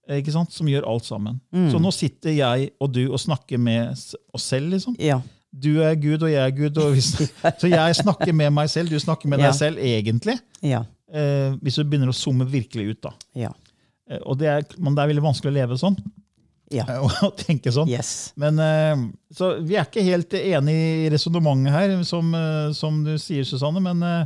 Eh, 0.09 0.19
ikke 0.21 0.33
sant, 0.35 0.51
som 0.53 0.67
gjør 0.69 0.87
alt 0.89 1.05
sammen. 1.07 1.39
Mm. 1.53 1.69
Så 1.71 1.79
nå 1.81 1.91
sitter 1.95 2.35
jeg 2.35 2.71
og 2.81 2.91
du 2.95 3.03
og 3.11 3.19
snakker 3.21 3.57
med 3.61 3.93
oss 4.33 4.43
selv. 4.49 4.69
liksom. 4.75 4.95
Ja. 4.99 5.21
Du 5.53 5.81
er 5.85 5.93
Gud, 6.01 6.23
og 6.25 6.31
jeg 6.31 6.41
er 6.41 6.55
Gud. 6.57 6.79
Hvis, 6.95 7.11
så 7.61 7.69
jeg 7.69 7.95
snakker 7.99 8.33
med 8.33 8.49
meg 8.55 8.69
selv, 8.73 8.89
du 8.89 8.97
snakker 8.99 9.29
med 9.29 9.39
Ja. 9.39 9.51
deg 9.51 9.59
selv, 9.59 9.77
egentlig. 9.77 10.39
Ja. 10.65 10.83
Eh, 11.13 11.53
hvis 11.61 11.75
du 11.77 11.83
begynner 11.85 12.09
å 12.09 12.17
zoome 12.17 12.47
virkelig 12.49 12.87
ut. 12.95 13.01
da. 13.05 13.11
Ja. 13.37 13.51
Eh, 14.09 14.19
og 14.25 14.39
det 14.41 14.47
er, 14.49 14.63
men 14.79 14.95
det 14.95 15.03
er 15.03 15.11
veldig 15.13 15.23
vanskelig 15.29 15.51
å 15.53 15.57
leve 15.61 15.77
sånn. 15.77 15.97
Ja. 16.73 16.87
Og 17.27 17.35
tenke 17.37 17.69
sånn. 17.69 17.85
Yes. 17.91 18.31
Men, 18.39 18.57
eh, 18.57 19.03
så 19.35 19.51
vi 19.61 19.75
er 19.77 19.85
ikke 19.85 20.01
helt 20.07 20.33
enige 20.33 21.03
i 21.05 21.09
resonnementet 21.13 21.69
her, 21.75 21.93
som, 22.07 22.31
eh, 22.33 22.71
som 22.73 23.03
du 23.05 23.13
sier, 23.21 23.45
Susanne. 23.45 23.77
Men 23.83 24.01
eh, 24.01 24.25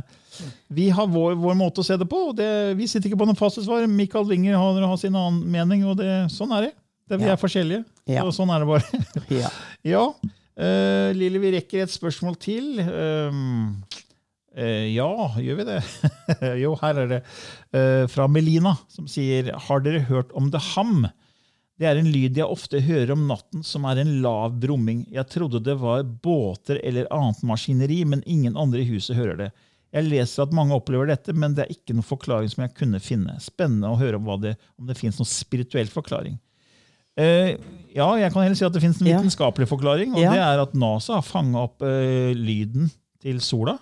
vi 0.68 0.88
har 0.94 1.06
vår, 1.10 1.34
vår 1.40 1.56
måte 1.58 1.82
å 1.82 1.86
se 1.86 1.96
det 2.00 2.06
på. 2.08 2.28
og 2.30 2.36
det, 2.38 2.48
Vi 2.78 2.86
sitter 2.90 3.10
ikke 3.10 3.20
på 3.20 3.28
noen 3.28 3.38
fasitsvar. 3.38 3.86
Michael 3.90 4.26
Winger 4.28 4.56
har, 4.58 4.80
har 4.90 4.96
sin 5.00 5.16
annen 5.16 5.42
mening, 5.50 5.84
og 5.88 5.96
det, 6.00 6.10
sånn 6.34 6.52
er 6.56 6.68
det. 6.68 6.72
det 7.08 7.20
vi 7.20 7.28
Ja. 7.28 7.34
er 7.36 7.40
forskjellige. 7.40 7.84
Ja. 8.08 8.24
og 8.24 8.32
sånn 8.36 8.50
er 8.54 8.64
det 8.64 8.68
bare. 8.70 9.04
Ja. 9.42 9.50
ja. 9.84 10.04
Uh, 10.58 11.14
Lille, 11.14 11.38
vi 11.38 11.52
rekker 11.54 11.84
et 11.84 11.92
spørsmål 11.94 12.34
til. 12.42 12.80
Um, 12.82 13.84
uh, 14.58 14.86
ja, 14.90 15.06
gjør 15.38 15.60
vi 15.60 15.66
det? 15.68 15.78
jo, 16.64 16.74
her 16.80 17.04
er 17.04 17.12
det. 17.12 17.20
Uh, 17.70 18.04
fra 18.10 18.26
Melina, 18.26 18.74
som 18.90 19.06
sier 19.10 19.52
Har 19.68 19.84
dere 19.84 20.02
hørt 20.08 20.34
om 20.34 20.50
The 20.50 20.58
Ham? 20.74 21.06
Det 21.78 21.86
er 21.86 22.00
en 22.00 22.08
lyd 22.10 22.34
jeg 22.40 22.50
ofte 22.50 22.80
hører 22.82 23.12
om 23.14 23.28
natten, 23.28 23.62
som 23.62 23.84
er 23.86 24.00
en 24.02 24.16
lav 24.24 24.56
brumming. 24.58 25.04
Jeg 25.14 25.30
trodde 25.30 25.60
det 25.62 25.76
var 25.78 26.02
båter 26.02 26.80
eller 26.82 27.06
annet 27.14 27.44
maskineri, 27.46 28.00
men 28.02 28.24
ingen 28.26 28.58
andre 28.58 28.82
i 28.82 28.88
huset 28.88 29.14
hører 29.14 29.38
det. 29.38 29.52
Jeg 29.94 30.04
leser 30.04 30.42
at 30.44 30.52
mange 30.52 30.76
opplever 30.76 31.08
dette, 31.08 31.32
men 31.32 31.54
det 31.56 31.64
er 31.64 31.72
ikke 31.72 31.94
noen 31.96 32.04
forklaring 32.04 32.50
som 32.52 32.64
jeg 32.66 32.74
kunne 32.76 33.00
finne. 33.00 33.38
Spennende 33.40 33.88
å 33.88 33.96
høre 33.96 34.18
om, 34.20 34.28
det, 34.42 34.56
om 34.78 34.86
det 34.90 34.98
finnes 34.98 35.16
noen 35.20 35.30
spirituell 35.30 35.88
forklaring. 35.88 36.36
Eh, 37.18 37.54
ja, 37.96 38.06
jeg 38.20 38.30
kan 38.34 38.44
heller 38.44 38.58
si 38.58 38.66
at 38.68 38.74
det 38.76 38.82
finnes 38.84 39.00
en 39.02 39.08
vitenskapelig 39.08 39.66
forklaring, 39.70 40.12
og 40.14 40.20
Ja. 40.22 40.30
det 40.36 40.42
er 40.44 40.60
at 40.62 40.74
NASA 40.78 41.16
har 41.18 41.24
fanga 41.26 41.64
opp 41.66 41.82
eh, 41.82 42.34
lyden 42.36 42.90
til 43.22 43.40
sola. 43.42 43.78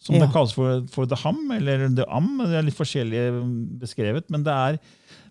Som 0.00 0.14
Ja. 0.14 0.22
det 0.24 0.32
kalles 0.32 0.52
for, 0.54 0.86
for 0.94 1.04
the 1.10 1.16
ham, 1.24 1.50
eller 1.50 1.88
the 1.90 2.04
am. 2.08 2.38
Det 2.38 2.54
er 2.54 2.62
litt 2.62 2.78
forskjellig 2.78 3.24
mm, 3.34 3.78
beskrevet, 3.82 4.30
men 4.30 4.44
det 4.46 4.54
er, 4.54 4.78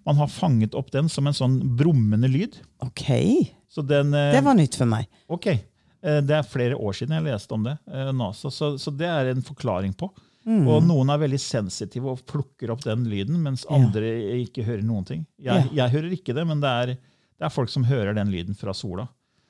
man 0.05 0.19
har 0.19 0.27
fanget 0.27 0.75
opp 0.75 0.91
den 0.91 1.07
som 1.09 1.25
en 1.25 1.33
sånn 1.33 1.55
brummende 1.79 2.27
lyd. 2.29 2.59
Ok. 2.83 3.07
Så 3.71 3.81
den, 3.87 4.11
eh, 4.13 4.33
Det 4.35 4.43
var 4.43 4.53
nytt 4.59 4.75
for 4.75 4.85
meg. 4.91 5.07
Ok, 5.31 5.47
Det 6.01 6.35
er 6.37 6.43
flere 6.45 6.75
år 6.77 6.93
siden 6.93 7.15
jeg 7.17 7.23
leste 7.25 7.51
om 7.55 7.63
det. 7.65 7.77
eh, 7.91 8.11
NASA, 8.13 8.49
så, 8.53 8.77
så 8.79 8.91
det 8.95 9.07
er 9.09 9.31
en 9.31 9.41
forklaring 9.41 9.93
på. 9.97 10.11
Mm. 10.47 10.67
Og 10.71 10.83
noen 10.85 11.09
er 11.11 11.17
veldig 11.19 11.39
sensitive 11.41 12.07
og 12.13 12.21
plukker 12.29 12.69
opp 12.71 12.83
den 12.85 13.03
lyden, 13.09 13.35
mens 13.43 13.65
Ja. 13.67 13.75
andre 13.75 14.11
ikke 14.45 14.63
hører 14.63 14.83
noen 14.87 15.03
ting. 15.05 15.25
Jeg, 15.41 15.65
Ja. 15.73 15.83
jeg 15.83 15.91
hører 15.97 16.13
ikke 16.15 16.33
det, 16.37 16.45
men 16.47 16.61
det 16.63 16.69
er, 16.69 16.85
det 16.95 17.43
er 17.49 17.49
folk 17.51 17.69
som 17.73 17.83
hører 17.83 18.13
den 18.15 18.31
lyden 18.31 18.55
fra 18.55 18.71
sola. 18.73 19.07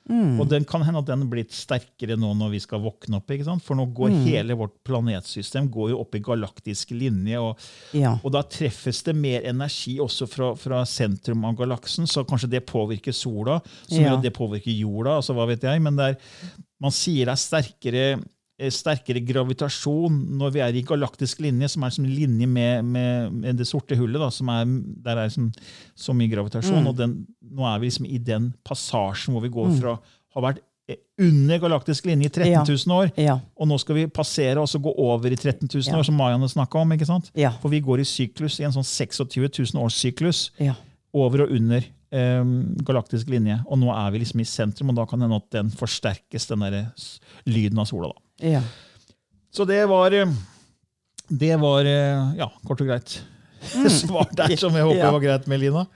Mm. 0.08 0.40
Og 0.40 0.48
den 0.48 0.64
kan 0.64 0.82
hende 0.82 0.98
at 1.02 1.06
den 1.06 1.22
er 1.22 1.28
blitt 1.30 1.52
sterkere 1.52 2.16
nå 2.16 2.30
når 2.34 2.50
vi 2.54 2.60
skal 2.64 2.80
våkne 2.80 3.16
opp. 3.20 3.28
For 3.62 3.74
nå 3.76 3.84
går 3.92 4.08
Mm. 4.10 4.24
hele 4.24 4.54
vårt 4.56 4.72
planetsystem 4.84 5.68
går 5.70 5.90
jo 5.90 6.00
opp 6.00 6.14
i 6.14 6.20
galaktisk 6.20 6.90
linje. 6.96 7.36
og 7.40 7.58
Ja. 7.92 8.18
og 8.24 8.32
da 8.32 8.42
treffes 8.42 9.02
det 9.04 9.14
mer 9.14 9.42
energi 9.42 9.98
også 9.98 10.26
fra, 10.28 10.54
fra 10.54 10.84
sentrum 10.84 11.44
av 11.44 11.56
galaksen, 11.56 12.06
så 12.06 12.24
kanskje 12.24 12.50
det 12.50 12.66
påvirker 12.66 13.12
sola, 13.12 13.60
som 13.86 13.98
Ja. 14.00 14.10
gjør 14.10 14.16
at 14.18 14.22
det 14.22 14.34
påvirker 14.34 14.78
jorda. 14.80 15.16
altså 15.18 15.34
hva 15.34 15.46
vet 15.46 15.60
jeg, 15.62 15.82
Men 15.82 15.96
det 15.96 16.16
er, 16.16 16.16
man 16.80 16.90
sier 16.90 17.26
det 17.26 17.32
er 17.32 17.36
sterkere 17.36 18.24
sterkere 18.74 19.20
gravitasjon 19.22 20.16
når 20.38 20.50
vi 20.56 20.60
er 20.64 20.74
i 20.74 20.82
galaktisk 20.82 21.40
linje, 21.44 21.68
som 21.70 21.84
er 21.86 21.92
som 21.94 22.04
linje 22.04 22.46
med, 22.50 22.84
med, 22.84 23.32
med 23.32 23.56
det 23.60 23.66
sorte 23.70 23.94
hullet. 23.98 24.18
Da, 24.18 24.30
som 24.34 24.48
er, 24.50 24.64
der 25.04 25.20
er 25.24 25.28
som, 25.30 25.50
så 25.94 26.14
mye 26.16 26.30
gravitasjon. 26.32 26.86
og 26.90 26.96
den, 26.98 27.12
Nå 27.54 27.62
er 27.70 27.78
vi 27.78 27.86
liksom 27.90 28.08
i 28.10 28.18
den 28.18 28.50
passasjen 28.66 29.34
hvor 29.36 29.44
vi 29.46 29.52
går 29.54 29.70
fra 29.78 29.94
å 29.94 30.00
ha 30.34 30.42
vært 30.48 30.58
eh, 30.90 30.98
under 31.22 31.58
galaktisk 31.62 32.06
linje 32.10 32.26
i 32.28 32.32
13 32.34 32.66
000 32.66 32.96
år, 32.98 33.12
Ja. 33.16 33.38
og 33.56 33.68
nå 33.70 33.78
skal 33.78 33.94
vi 34.00 34.06
passere 34.10 34.58
og 34.62 34.68
så 34.68 34.80
gå 34.82 34.90
over 35.06 35.30
i 35.30 35.38
13 35.38 35.68
000 35.70 35.88
Ja. 35.92 35.98
år, 36.00 36.04
som 36.10 36.18
Mayaene 36.18 36.48
snakka 36.50 36.82
om. 36.82 36.92
ikke 36.98 37.06
sant? 37.08 37.30
Ja. 37.38 37.54
For 37.62 37.70
vi 37.70 37.80
går 37.80 38.02
i 38.02 38.08
syklus, 38.10 38.58
i 38.60 38.66
en 38.66 38.74
sånn 38.74 38.86
26 38.86 39.72
000 39.74 39.84
års 39.84 39.94
syklus 40.02 40.50
Ja. 40.58 40.74
over 41.14 41.46
og 41.46 41.54
under 41.54 41.84
eh, 42.10 42.44
galaktisk 42.84 43.28
linje. 43.30 43.60
Og 43.70 43.78
nå 43.78 43.90
er 43.94 44.10
vi 44.14 44.18
liksom 44.24 44.40
i 44.42 44.48
sentrum, 44.48 44.90
og 44.90 44.96
da 44.98 45.06
kan 45.06 45.20
det 45.20 45.28
hende 45.28 45.36
at 45.44 45.50
den 45.62 45.70
forsterkes, 45.70 46.46
den 46.50 46.64
der 46.66 46.86
lyden 47.46 47.78
av 47.78 47.86
sola. 47.90 48.08
da. 48.14 48.24
Ja. 48.40 48.62
Så 49.50 49.64
det 49.66 49.80
var 49.88 50.12
eh, 50.14 50.28
Det 51.28 51.56
var, 51.60 51.84
eh, 51.84 52.36
ja, 52.38 52.46
kort 52.66 52.80
og 52.80 52.88
greit, 52.88 53.18
svar 54.00 54.28
der, 54.32 54.54
som 54.56 54.72
jeg 54.76 54.84
håper 54.86 54.98
Mm. 54.98 55.04
Ja. 55.04 55.10
var 55.12 55.20
greit 55.24 55.46
med 55.50 55.60
Lina. 55.60 55.86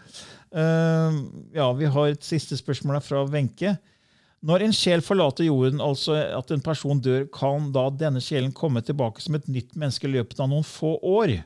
Eh, 0.53 1.21
ja, 1.55 1.73
Vi 1.73 1.87
har 1.87 2.09
et 2.13 2.25
siste 2.25 2.57
spørsmål 2.59 2.99
her 2.99 3.05
fra 3.07 3.25
Wenche. 3.31 3.77
Når 4.43 4.65
en 4.67 4.73
sjel 4.75 5.01
forlater 5.01 5.47
jorden, 5.47 5.79
altså 5.81 6.17
at 6.37 6.51
en 6.51 6.61
person 6.61 6.99
dør, 7.01 7.29
kan 7.33 7.71
da 7.73 7.85
denne 7.95 8.21
sjelen 8.21 8.51
komme 8.53 8.83
tilbake 8.83 9.23
som 9.23 9.37
et 9.39 9.47
nytt 9.49 9.77
menneske 9.79 10.09
i 10.09 10.13
løpet 10.17 10.41
av 10.43 10.49
noen 10.51 10.67
få 10.67 10.97
år? 10.99 11.37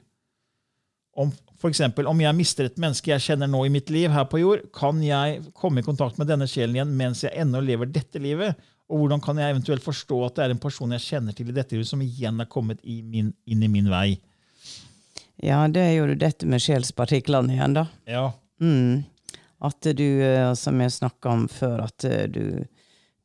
Om, 1.16 1.30
for 1.61 1.68
eksempel, 1.68 2.06
om 2.09 2.18
jeg 2.20 2.35
mister 2.37 2.64
et 2.70 2.78
menneske 2.80 3.11
jeg 3.12 3.20
kjenner 3.24 3.48
nå 3.52 3.62
i 3.66 3.72
mitt 3.72 3.90
liv 3.92 4.11
her 4.11 4.24
på 4.28 4.40
jord, 4.40 4.64
kan 4.72 4.98
jeg 5.04 5.42
komme 5.56 5.80
i 5.80 5.85
kontakt 5.87 6.16
med 6.20 6.28
denne 6.28 6.48
sjelen 6.48 6.74
igjen 6.76 6.96
mens 6.96 7.22
jeg 7.24 7.37
ennå 7.37 7.61
lever 7.64 7.87
dette 7.92 8.20
livet? 8.20 8.56
Og 8.90 9.01
hvordan 9.03 9.20
kan 9.25 9.38
jeg 9.42 9.51
eventuelt 9.57 9.83
forstå 9.83 10.18
at 10.29 10.37
det 10.38 10.44
er 10.44 10.53
en 10.55 10.61
person 10.62 10.92
jeg 10.94 11.03
kjenner 11.03 11.35
til 11.35 11.49
i 11.51 11.55
dette 11.57 11.81
som 11.88 12.03
igjen 12.05 12.38
er 12.40 12.46
kommet 12.51 12.79
i 12.87 13.01
min, 13.03 13.33
inn 13.46 13.62
i 13.66 13.68
min 13.72 13.90
vei? 13.90 14.18
ja, 15.42 15.59
det 15.68 15.83
er 15.83 15.92
jo 15.99 16.14
dette 16.16 16.46
med 16.49 16.62
sjelspartiklene 16.64 17.53
igjen, 17.53 17.75
da. 17.77 17.83
Ja. 18.09 18.31
Mm. 18.62 19.03
At 19.66 19.85
du, 19.99 20.05
eh, 20.25 20.53
som 20.57 20.81
jeg 20.81 20.94
snakka 20.94 21.29
om 21.29 21.42
før, 21.53 21.83
at 21.85 22.05
eh, 22.09 22.22
du, 22.33 22.64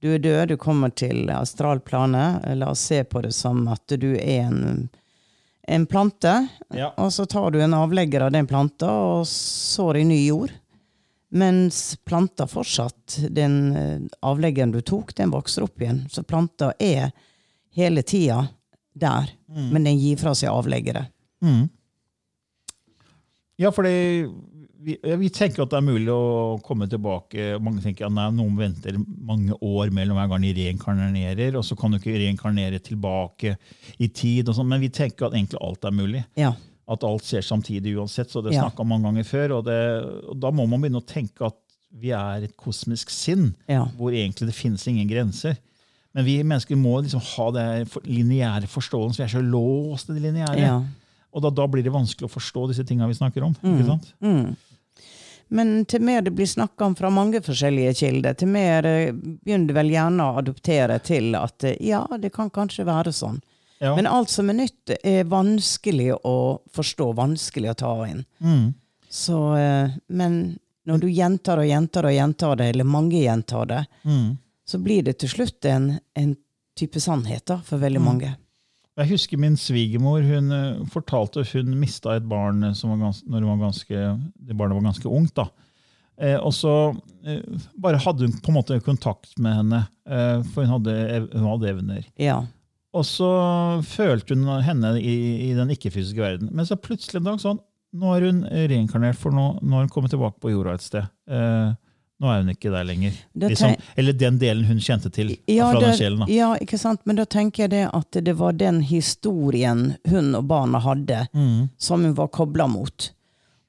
du 0.03 0.09
er 0.15 0.19
død, 0.19 0.47
du 0.51 0.57
kommer 0.59 0.89
til 0.91 1.29
astralplanet. 1.31 2.43
La 2.59 2.71
oss 2.73 2.83
se 2.89 3.03
på 3.07 3.21
det 3.23 3.31
som 3.37 3.63
at 3.71 3.95
du 4.01 4.09
er 4.17 4.49
en, 4.49 4.89
en 5.67 5.85
plante, 5.87 6.33
Ja. 6.75 6.91
og 6.97 7.13
så 7.15 7.25
tar 7.31 7.51
du 7.55 7.61
en 7.63 7.73
avlegger 7.77 8.27
av 8.27 8.33
den 8.35 8.47
planta 8.49 8.91
og 8.91 9.23
sår 9.29 10.01
i 10.01 10.05
ny 10.11 10.19
jord. 10.25 10.51
Mens 11.31 11.95
planta 12.03 12.47
fortsatt, 12.47 13.21
den 13.31 13.59
eh, 13.75 13.99
avleggeren 14.27 14.73
du 14.73 14.81
tok, 14.83 15.13
den 15.15 15.31
vokser 15.31 15.63
opp 15.63 15.81
igjen. 15.81 16.03
Så 16.11 16.25
planta 16.27 16.73
er 16.79 17.13
hele 17.75 18.03
tida 18.03 18.43
der, 18.91 19.29
men 19.47 19.85
den 19.87 19.95
gir 19.95 20.19
fra 20.19 20.33
seg 20.35 20.51
avleggere. 20.51 21.05
Mm. 21.39 21.69
Ja, 23.61 23.71
for 23.71 23.87
vi, 23.87 24.97
vi 24.99 25.29
tenker 25.29 25.63
at 25.63 25.71
det 25.71 25.77
er 25.79 25.85
mulig 25.85 26.09
å 26.11 26.57
komme 26.65 26.87
tilbake. 26.89 27.53
Mange 27.63 27.83
tenker 27.83 28.07
at 28.07 28.15
nei, 28.15 28.27
noen 28.35 28.57
venter 28.57 28.97
mange 28.99 29.55
år 29.55 29.93
mellom 29.93 30.17
hver 30.17 30.31
gang 30.31 30.43
de 30.43 30.53
reinkarnerer, 30.57 31.57
og 31.59 31.65
så 31.67 31.77
kan 31.79 31.93
du 31.93 31.99
ikke 31.99 32.17
reinkarnere 32.17 32.81
tilbake 32.83 33.55
i 34.01 34.09
tid. 34.09 34.49
Og 34.49 34.57
sånn, 34.57 34.69
men 34.71 34.81
vi 34.83 34.91
tenker 34.93 35.29
at 35.29 35.37
egentlig 35.37 35.61
alt 35.61 35.87
er 35.87 35.95
mulig. 35.95 36.25
Ja. 36.39 36.51
At 36.91 37.03
alt 37.07 37.23
skjer 37.23 37.43
samtidig 37.47 37.95
uansett. 37.95 38.29
så 38.33 38.43
Det 38.43 38.53
Ja. 38.53 38.65
snakka 38.67 38.83
mange 38.85 39.07
ganger 39.07 39.23
før. 39.23 39.57
Og, 39.59 39.65
det, 39.65 39.79
og 40.29 40.39
da 40.39 40.51
må 40.51 40.67
man 40.67 40.81
begynne 40.81 40.99
å 41.01 41.07
tenke 41.07 41.45
at 41.47 41.55
vi 41.93 42.11
er 42.15 42.43
et 42.43 42.55
kosmisk 42.57 43.09
sinn, 43.09 43.53
Ja. 43.67 43.85
hvor 43.97 44.11
egentlig 44.11 44.47
det 44.47 44.55
finnes 44.55 44.85
ingen 44.87 45.07
grenser. 45.07 45.57
Men 46.13 46.25
vi 46.25 46.41
mennesker 46.43 46.75
må 46.75 47.01
liksom 47.03 47.21
ha 47.23 47.51
det 47.51 47.87
lineære 48.03 48.67
forståelsen. 48.67 49.17
Vi 49.17 49.23
er 49.23 49.35
så 49.39 49.43
låst 49.43 50.09
i 50.09 50.13
det 50.19 50.23
lineære. 50.27 50.59
ja. 50.59 50.81
Og 51.33 51.41
da, 51.41 51.49
da 51.49 51.65
blir 51.71 51.81
det 51.83 51.93
vanskelig 51.93 52.27
å 52.27 52.33
forstå 52.33 52.67
disse 52.67 52.83
tinga 52.83 53.07
vi 53.07 53.13
snakker 53.15 53.41
om. 53.43 53.53
ikke 53.63 53.85
sant? 53.87 54.13
Mm. 54.21 54.55
Men 55.51 55.85
til 55.85 56.01
mer 56.01 56.21
det 56.21 56.33
blir 56.35 56.47
snakka 56.47 56.85
om 56.85 56.95
fra 56.95 57.09
mange 57.11 57.41
forskjellige 57.43 57.93
kilder, 57.99 58.35
til 58.39 58.47
mer 58.51 58.85
eh, 58.87 59.11
begynner 59.11 59.67
du 59.67 59.73
vel 59.75 59.89
gjerne 59.91 60.23
å 60.27 60.37
adoptere 60.39 60.99
til 61.03 61.35
at 61.35 61.63
eh, 61.67 61.75
ja, 61.83 62.05
det 62.19 62.31
kan 62.35 62.49
kanskje 62.49 62.85
være 62.87 63.11
sånn. 63.15 63.41
Ja. 63.81 63.95
Men 63.97 64.05
alt 64.07 64.29
som 64.29 64.49
er 64.51 64.59
nytt, 64.59 64.91
er 65.03 65.23
vanskelig 65.25 66.11
å 66.27 66.35
forstå, 66.75 67.07
vanskelig 67.17 67.71
å 67.73 67.77
ta 67.81 67.95
inn. 68.07 68.25
mm. 68.41 68.73
Så, 69.11 69.35
eh, 69.59 69.89
men 70.07 70.59
når 70.87 71.01
du 71.01 71.07
gjentar 71.11 71.59
og 71.59 71.65
gjentar 71.67 72.05
og 72.07 72.13
gjentar 72.15 72.55
det, 72.61 72.69
eller 72.71 72.87
mange 72.87 73.19
gjentar 73.19 73.65
det, 73.67 73.81
Mm. 74.05 74.37
så 74.65 74.79
blir 74.79 75.03
det 75.03 75.17
til 75.19 75.29
slutt 75.29 75.65
en, 75.65 75.99
en 76.15 76.35
type 76.79 77.01
sannhet 77.03 77.43
da, 77.45 77.57
for 77.65 77.77
veldig 77.81 77.99
mange. 78.01 78.29
Jeg 78.97 79.09
husker 79.09 79.37
min 79.37 79.57
svigermor. 79.57 80.21
Hun 80.23 80.51
fortalte 80.51 80.85
fortalte 80.93 81.43
hun 81.51 81.73
mista 81.79 82.15
et 82.15 82.23
barn 82.29 82.63
eh, 82.63 82.73
som 82.73 82.91
var 82.93 83.01
gans, 83.07 83.23
når 83.27 83.41
hun 83.43 83.51
var 83.59 83.65
ganske, 83.67 84.05
det 84.47 84.55
barnet 84.57 84.77
var 84.79 84.87
ganske 84.91 85.09
ungt. 85.11 85.33
da. 85.35 85.49
Eh, 86.21 86.37
og 86.37 86.53
så 86.53 86.95
eh, 87.25 87.41
bare 87.81 87.97
hadde 87.97 88.27
hun 88.29 88.39
på 88.39 88.51
en 88.53 88.59
måte 88.61 88.79
kontakt 88.85 89.37
med 89.41 89.55
henne, 89.57 89.83
eh, 90.07 90.41
for 90.53 90.63
hun 90.63 90.75
hadde, 90.77 91.27
hun 91.33 91.47
hadde 91.49 91.69
evner. 91.73 92.05
Ja. 92.21 92.43
Og 92.93 93.05
så 93.07 93.27
følte 93.87 94.35
hun 94.35 94.47
henne 94.65 94.95
i, 94.99 95.49
i 95.49 95.53
den 95.55 95.69
ikke-fysiske 95.71 96.19
verden. 96.19 96.49
Men 96.51 96.65
så 96.67 96.75
plutselig 96.75 97.21
en 97.21 97.29
dag 97.31 97.39
sånn 97.43 97.61
Nå 97.91 98.07
er 98.15 98.23
hun 98.29 98.37
reinkarnert, 98.47 99.17
for 99.19 99.35
nå, 99.35 99.45
nå 99.59 99.75
har 99.75 99.81
hun 99.83 99.89
kommet 99.91 100.13
tilbake 100.13 100.39
på 100.39 100.53
jorda 100.53 100.77
et 100.77 100.83
sted. 100.85 101.09
Eh, 101.27 101.73
nå 102.23 102.29
er 102.31 102.37
hun 102.39 102.51
ikke 102.53 102.69
der 102.71 102.85
lenger. 102.87 103.17
Liksom, 103.35 103.73
eller 103.99 104.15
den 104.15 104.37
delen 104.39 104.63
hun 104.69 104.79
kjente 104.79 105.09
til 105.11 105.33
Ja, 105.51 105.67
fra 105.73 105.81
den 105.83 105.97
sjelen. 105.99 106.21
da. 106.23 106.27
ja, 106.31 106.53
ikke 106.63 106.79
sant? 106.79 107.01
Men 107.03 107.19
da 107.19 107.25
tenker 107.27 107.65
jeg 107.65 107.73
det 107.73 107.81
at 107.91 108.19
det 108.23 108.37
var 108.39 108.55
den 108.55 108.79
historien 108.87 109.97
hun 110.07 110.31
og 110.39 110.47
barna 110.47 110.79
hadde, 110.85 111.25
Mm. 111.35 111.67
som 111.77 112.05
hun 112.07 112.15
var 112.15 112.29
kobla 112.31 112.69
mot. 112.71 113.09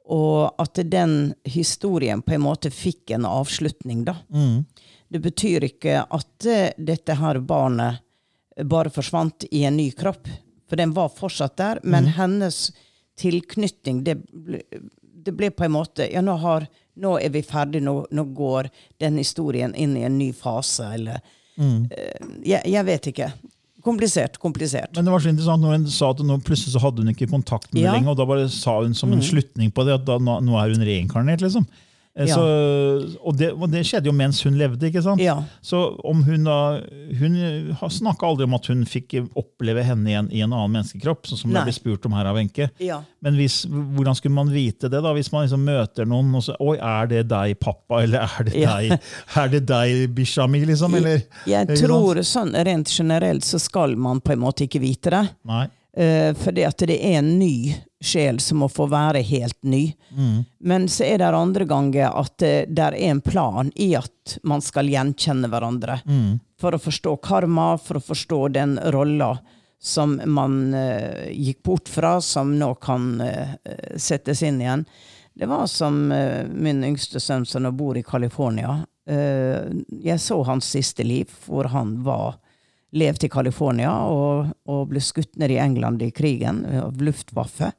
Og 0.06 0.54
at 0.62 0.78
den 0.92 1.34
historien 1.42 2.22
på 2.22 2.36
en 2.36 2.42
måte 2.46 2.70
fikk 2.70 3.10
en 3.16 3.26
avslutning, 3.26 4.04
da. 4.06 4.14
Mm. 4.30 4.64
Det 5.10 5.18
betyr 5.26 5.66
ikke 5.66 6.06
at 6.06 6.46
eh, 6.46 6.70
dette 6.78 7.18
her 7.18 7.40
barnet 7.42 8.01
bare 8.64 8.90
forsvant 8.92 9.44
i 9.50 9.64
en 9.64 9.76
ny 9.76 9.90
kropp. 9.96 10.28
For 10.68 10.80
den 10.80 10.92
var 10.96 11.12
fortsatt 11.12 11.56
der, 11.60 11.80
men 11.84 12.06
hennes 12.16 12.70
tilknytning, 13.20 14.02
det 14.04 14.14
ble, 14.32 14.62
det 15.22 15.34
ble 15.36 15.50
på 15.52 15.66
en 15.66 15.74
måte 15.74 16.06
Ja, 16.08 16.22
nå, 16.24 16.32
har, 16.40 16.64
nå 16.96 17.18
er 17.20 17.32
vi 17.34 17.42
ferdige. 17.44 17.84
nå, 17.84 18.06
nå 18.10 18.24
går 18.34 18.70
den 19.00 19.18
historien 19.20 19.74
inn 19.74 19.96
i 19.96 20.06
en 20.08 20.16
ny 20.18 20.32
fase, 20.32 20.88
eller 20.96 21.20
mm. 21.60 21.90
jeg, 22.44 22.62
jeg 22.72 22.86
vet 22.88 23.10
ikke. 23.12 23.28
Komplisert, 23.82 24.38
komplisert. 24.38 24.96
Men 24.96 25.04
det 25.04 25.12
var 25.12 25.22
så 25.24 25.30
interessant 25.32 25.62
når 25.62 25.76
hun 25.76 25.86
sa 25.90 26.10
at 26.14 26.20
nå 26.24 26.38
plutselig 26.46 26.72
så 26.76 26.82
hadde 26.84 27.02
hun 27.02 27.12
ikke 27.12 27.30
kontakt 27.30 27.72
med 27.74 27.82
Ja. 27.82 27.92
Mm. 27.92 27.96
lenger, 28.00 28.14
og 28.14 28.20
da 28.20 28.26
bare 28.32 28.48
sa 28.48 28.78
hun 28.80 28.94
som 28.94 29.12
en 29.12 29.22
slutning 29.22 29.72
på 29.74 29.84
det 29.86 29.96
at 30.00 30.04
da, 30.06 30.18
nå, 30.22 30.38
nå 30.46 30.56
er 30.60 30.72
hun 30.72 30.84
reinkarnert. 30.86 31.42
liksom. 31.42 31.66
Eh, 32.14 32.26
Ja. 32.28 32.34
Så, 32.36 32.42
og, 33.24 33.36
det, 33.40 33.46
og 33.56 33.70
det 33.72 33.80
skjedde 33.88 34.10
jo 34.10 34.12
mens 34.12 34.42
hun 34.44 34.58
levde. 34.60 34.84
ikke 34.90 35.00
sant? 35.02 35.20
Ja. 35.24 35.38
Så 35.64 35.78
om 36.04 36.20
hun 36.26 36.44
da 36.44 36.58
Hun 37.18 37.38
snakka 37.88 38.26
aldri 38.28 38.44
om 38.44 38.54
at 38.58 38.66
hun 38.68 38.82
fikk 38.84 39.14
oppleve 39.38 39.82
henne 39.86 40.10
igjen 40.10 40.28
i 40.32 40.42
en 40.44 40.52
annen 40.52 40.74
menneskekropp, 40.76 41.24
sånn 41.28 41.40
som 41.40 41.54
det 41.54 41.64
ble 41.64 41.72
spurt 41.72 42.04
om 42.08 42.12
her 42.12 42.28
av 42.28 42.36
Wenche. 42.36 42.68
Ja. 42.84 43.00
Men 43.24 43.36
hvis, 43.40 43.62
hvordan 43.66 44.14
skulle 44.18 44.34
man 44.36 44.52
vite 44.52 44.90
det, 44.92 45.00
da, 45.00 45.12
hvis 45.16 45.32
man 45.32 45.46
liksom 45.46 45.64
møter 45.64 46.04
noen 46.08 46.34
og 46.36 46.44
så 46.44 46.56
Oi, 46.60 46.76
er 46.76 47.06
det 47.08 47.24
deg, 47.32 47.56
pappa? 47.60 48.02
Eller 48.04 48.28
er 48.28 48.44
det 48.48 48.60
deg, 48.60 48.96
er 49.42 49.48
det 49.56 49.62
deg 49.72 50.14
bikkja 50.16 50.46
mi? 50.52 50.64
Liksom, 50.68 50.94
eller? 51.00 51.24
Jeg 51.48 51.68
jeg 51.68 51.80
tror 51.86 52.20
sånn 52.26 52.52
rent 52.54 52.92
generelt 52.92 53.44
så 53.44 53.58
skal 53.62 53.96
man 53.96 54.20
på 54.20 54.32
en 54.36 54.42
måte 54.44 54.66
ikke 54.68 54.80
vite 54.84 55.10
det. 55.16 55.24
Nei. 55.48 55.66
Uh, 55.92 56.32
fordi 56.38 56.64
at 56.64 56.84
det 56.88 56.96
er 56.96 57.18
en 57.20 57.34
ny 57.38 57.74
sjel 58.02 58.40
som 58.42 58.62
må 58.62 58.68
få 58.72 58.88
være 58.90 59.20
helt 59.28 59.58
ny. 59.62 59.84
Men 60.58 60.88
så 60.90 61.04
er 61.06 61.20
det 61.20 61.28
andre 61.38 61.66
ganger 61.70 62.16
at 62.18 62.34
det 62.42 62.82
er 62.82 62.96
en 63.10 63.20
plan 63.22 63.70
i 63.78 63.92
at 63.94 64.38
man 64.42 64.64
skal 64.64 64.90
gjenkjenne 64.90 65.46
hverandre. 65.52 66.00
For 66.58 66.74
å 66.74 66.82
forstå 66.82 67.12
karma, 67.22 67.76
for 67.78 68.00
å 68.00 68.06
forstå 68.08 68.40
den 68.56 68.74
rolla 68.94 69.36
som 69.82 70.18
man 70.26 70.74
uh, 70.74 71.30
gikk 71.30 71.62
bort 71.62 71.90
fra, 71.90 72.16
som 72.22 72.56
nå 72.58 72.72
kan 72.82 73.16
uh, 73.22 73.54
settes 73.98 74.42
inn 74.46 74.60
igjen. 74.62 74.86
Det 75.34 75.46
var 75.46 75.66
som 75.66 76.12
eh, 76.12 76.46
min 76.46 76.84
yngste 76.84 77.20
sønn 77.20 77.46
som 77.46 77.64
nå 77.64 77.72
bor 77.72 77.96
i 77.96 78.04
California. 78.04 78.82
Eh, 79.08 79.72
jeg 80.04 80.20
så 80.20 80.42
hans 80.44 80.68
siste 80.74 81.04
liv, 81.06 81.30
hvor 81.46 81.70
han 81.72 82.02
var 82.04 82.36
levde 82.92 83.26
i 83.26 83.32
California 83.32 83.92
og, 84.08 84.52
og 84.68 84.90
ble 84.90 85.00
skutt 85.00 85.38
ned 85.40 85.54
i 85.54 85.60
England 85.62 86.02
i 86.04 86.10
krigen 86.14 86.64
av 86.82 87.00
Luftwaffe. 87.02 87.72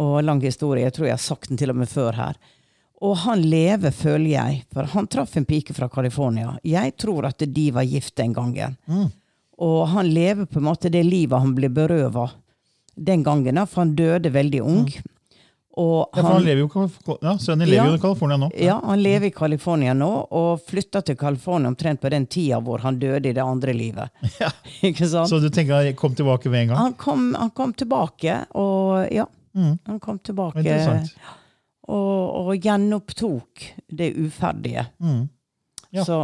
Og 0.00 0.18
lang 0.26 0.40
historie, 0.42 0.84
jeg 0.84 0.96
tror 0.96 1.06
jeg 1.08 1.16
har 1.16 1.22
sagt 1.22 1.48
den 1.48 1.60
til 1.60 1.70
og 1.72 1.78
med 1.80 1.88
før 1.88 2.16
her. 2.18 2.38
Og 3.04 3.16
han 3.24 3.42
lever, 3.42 3.92
føler 3.92 4.30
jeg, 4.30 4.62
for 4.72 4.88
han 4.94 5.06
traff 5.10 5.36
en 5.36 5.46
pike 5.48 5.74
fra 5.76 5.88
California. 5.92 6.54
Jeg 6.64 6.96
tror 7.00 7.28
at 7.28 7.42
de 7.46 7.66
var 7.74 7.86
gift 7.88 8.16
den 8.16 8.32
gangen. 8.36 8.76
Og 9.58 9.88
han 9.92 10.08
lever 10.10 10.48
på 10.50 10.58
en 10.58 10.66
måte 10.66 10.90
det 10.90 11.04
livet 11.06 11.40
han 11.40 11.54
ble 11.54 11.68
berøva 11.70 12.30
den 12.94 13.22
gangen, 13.26 13.58
for 13.66 13.84
han 13.84 13.94
døde 13.98 14.30
veldig 14.34 14.62
ung. 14.62 14.88
Og 15.76 16.10
Ja, 16.14 16.22
han 16.22 16.44
lever 16.44 16.60
jo, 16.62 16.88
ja, 17.22 17.32
Sønnen 17.42 17.66
lever 17.66 17.88
jo 17.90 17.94
i 17.96 18.00
California 18.02 18.36
nå. 18.38 18.48
ja, 18.62 18.76
han 18.84 19.00
lever 19.02 19.26
i 19.26 19.30
California 19.34 19.94
nå, 19.94 20.10
og 20.30 20.60
flytta 20.68 21.00
til 21.02 21.16
California 21.18 21.68
omtrent 21.72 22.00
på 22.00 22.10
den 22.14 22.26
tida 22.30 22.60
hvor 22.62 22.78
han 22.84 22.98
døde 23.02 23.26
i 23.28 23.32
det 23.34 23.42
andre 23.42 23.74
livet. 23.74 24.10
Ja. 24.40 24.52
Ikke 24.86 25.08
sant? 25.10 25.28
Så 25.32 25.40
du 25.42 25.48
tenker 25.50 25.80
han 25.82 25.96
kom 25.98 26.14
tilbake 26.14 26.48
med 26.52 26.62
en 26.62 26.68
gang? 26.74 26.78
Han 26.78 26.94
kom, 26.94 27.34
han 27.34 27.50
kom 27.50 27.74
tilbake, 27.74 28.44
og 28.54 29.10
ja. 29.10 29.26
Mm. 29.54 29.76
Han 29.86 29.98
kom 30.02 30.18
tilbake 30.18 30.62
og, 31.84 32.46
og 32.46 32.54
gjenopptok 32.64 33.66
det 33.92 34.12
uferdige. 34.16 34.86
Mm. 35.02 35.26
Ja. 35.94 36.04
Så 36.06 36.22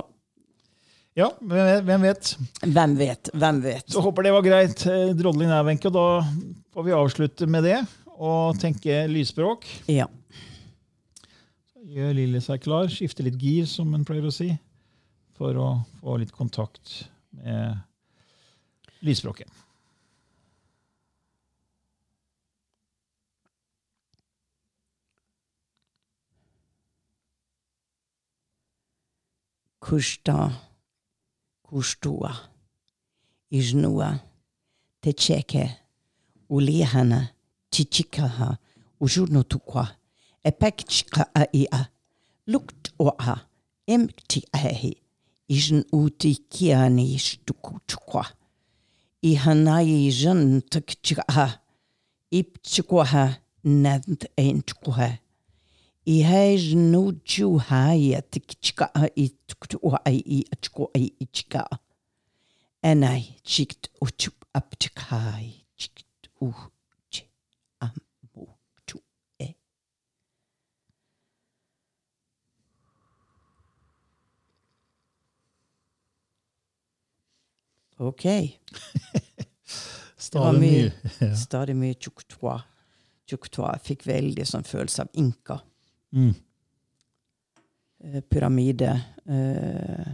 Ja, 1.18 1.26
hvem 1.42 2.02
vet? 2.06 2.36
Hvem 2.64 2.94
vet? 2.96 3.30
hvem 3.34 3.58
vet? 3.64 3.90
Så 3.92 4.00
håper 4.00 4.22
det 4.24 4.32
var 4.32 4.42
greit. 4.46 4.86
eh, 4.86 5.10
Drodling 5.18 5.50
der, 5.50 5.64
Wenche. 5.66 5.90
og 5.90 5.92
Da 5.92 6.24
får 6.74 6.86
vi 6.86 6.92
avslutte 6.96 7.46
med 7.50 7.64
det 7.66 7.80
og 8.20 8.58
tenke 8.60 9.06
lysspråk. 9.08 9.64
Ja. 9.88 10.06
Gjør 11.90 12.12
Lille 12.18 12.42
seg 12.44 12.60
klar, 12.62 12.90
skifte 12.92 13.24
litt 13.24 13.38
gir, 13.40 13.64
som 13.66 13.88
en 13.96 14.04
pleier 14.06 14.28
å 14.28 14.34
si, 14.34 14.52
for 15.38 15.56
å 15.56 15.70
få 16.02 16.18
litt 16.20 16.34
kontakt 16.36 17.08
med 17.40 17.80
lysspråket. 19.00 19.48
Kushta, 29.80 30.52
kushtua, 31.66 32.34
ijnua, 33.50 34.12
techeke, 35.02 35.64
ulihana, 36.52 37.24
chichikaha, 37.70 38.56
ujunutukwa, 39.00 39.96
epekchika 40.44 41.34
aia, 41.34 41.88
lukt 42.46 42.92
oa, 42.98 43.40
emti 43.86 44.42
ahi, 44.52 44.96
ijn 45.48 45.84
uti 45.92 46.34
kiani 46.48 47.18
stukutukwa, 47.18 48.26
ihanai 49.22 50.10
jan 50.12 50.62
tukchika, 50.62 51.60
ipchikwaha, 52.30 53.36
nant 53.64 54.24
eintukwa, 54.36 55.18
i 56.06 56.22
hej 56.22 56.74
nu 56.74 57.12
ju 57.24 57.58
haya 57.58 58.22
tikchika 58.22 58.90
i 59.16 59.28
tuktu 59.46 59.78
ai 60.04 60.18
i 60.26 60.44
achko 60.52 60.90
ai 60.94 61.12
ichika. 61.20 61.68
Enai 62.82 63.36
chikt 63.44 63.90
uchup 64.00 64.34
apchikai 64.54 65.66
chikt 65.76 66.28
u 66.40 66.52
Ok. 78.00 78.24
Stadig 80.16 80.60
mye, 80.60 80.92
mye. 81.20 81.34
stadig 81.36 81.76
mye 81.76 81.94
tjuktwa. 81.94 82.60
Tjuktwa. 83.28 83.74
Fikk 83.84 84.06
veldig 84.08 84.44
sånn 84.48 84.64
følelse 84.68 85.04
av 85.04 85.20
inka. 85.20 85.56
Mm. 86.16 86.32
Eh, 88.04 88.20
pyramide. 88.28 88.92
Uh, 89.28 90.12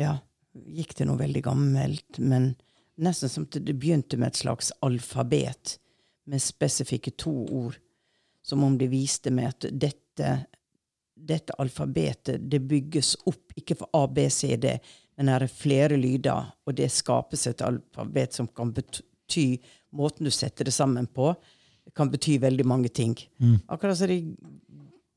ja, 0.00 0.14
gikk 0.54 0.94
til 0.98 1.10
noe 1.10 1.20
veldig 1.20 1.42
gammelt, 1.44 2.18
men 2.18 2.52
nesten 3.00 3.30
som 3.32 3.46
det 3.50 3.74
begynte 3.74 4.18
med 4.18 4.32
et 4.32 4.42
slags 4.42 4.72
alfabet 4.86 5.76
med 6.30 6.42
spesifikke 6.42 7.14
to 7.18 7.34
ord. 7.46 7.78
Som 8.42 8.64
om 8.64 8.78
det 8.78 8.90
viste 8.90 9.30
meg 9.34 9.52
at 9.52 9.68
dette, 9.70 10.34
dette 11.14 11.58
alfabetet 11.62 12.46
det 12.50 12.62
bygges 12.70 13.16
opp, 13.30 13.52
ikke 13.58 13.76
for 13.82 13.90
A, 13.98 14.06
B, 14.10 14.26
C, 14.30 14.56
D, 14.56 14.78
men 15.16 15.28
her 15.32 15.44
er 15.44 15.52
flere 15.52 15.98
lyder, 16.00 16.52
og 16.66 16.76
det 16.78 16.90
skapes 16.92 17.46
et 17.50 17.62
alfabet 17.66 18.36
som 18.36 18.48
kan 18.48 18.74
bety 18.76 19.52
Måten 19.90 20.22
du 20.26 20.30
setter 20.30 20.66
det 20.66 20.70
sammen 20.70 21.08
på, 21.10 21.32
kan 21.98 22.10
bety 22.12 22.36
veldig 22.38 22.62
mange 22.66 22.92
ting. 22.94 23.16
Akkurat 23.66 23.98
som 23.98 24.06
de 24.06 24.20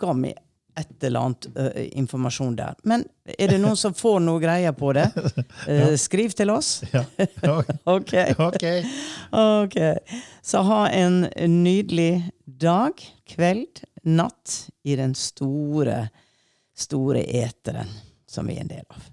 ga 0.02 0.16
meg 0.18 0.34
et 0.80 1.04
eller 1.04 1.20
annet 1.20 1.48
uh, 1.58 1.98
informasjon 1.98 2.56
der. 2.58 2.76
Men 2.84 3.06
er 3.38 3.54
det 3.54 3.60
noen 3.62 3.78
som 3.78 3.94
får 3.94 4.20
noe 4.24 4.42
greier 4.42 4.76
på 4.78 4.94
det? 4.98 5.10
Eh, 5.70 5.94
skriv 6.02 6.34
til 6.36 6.50
oss. 6.52 6.82
Ja. 6.92 7.04
Ok. 7.86 8.14
Ok. 8.42 8.66
ok. 9.32 9.78
Så 10.42 10.64
ha 10.68 10.80
en 10.90 11.28
nydelig 11.64 12.24
dag, 12.46 13.00
kveld, 13.30 13.84
natt 14.04 14.56
i 14.84 14.98
den 15.00 15.16
store, 15.16 16.08
store 16.76 17.24
eteren 17.24 17.94
som 18.28 18.50
vi 18.50 18.58
er 18.58 18.66
en 18.66 18.74
del 18.74 18.84
av. 18.90 19.13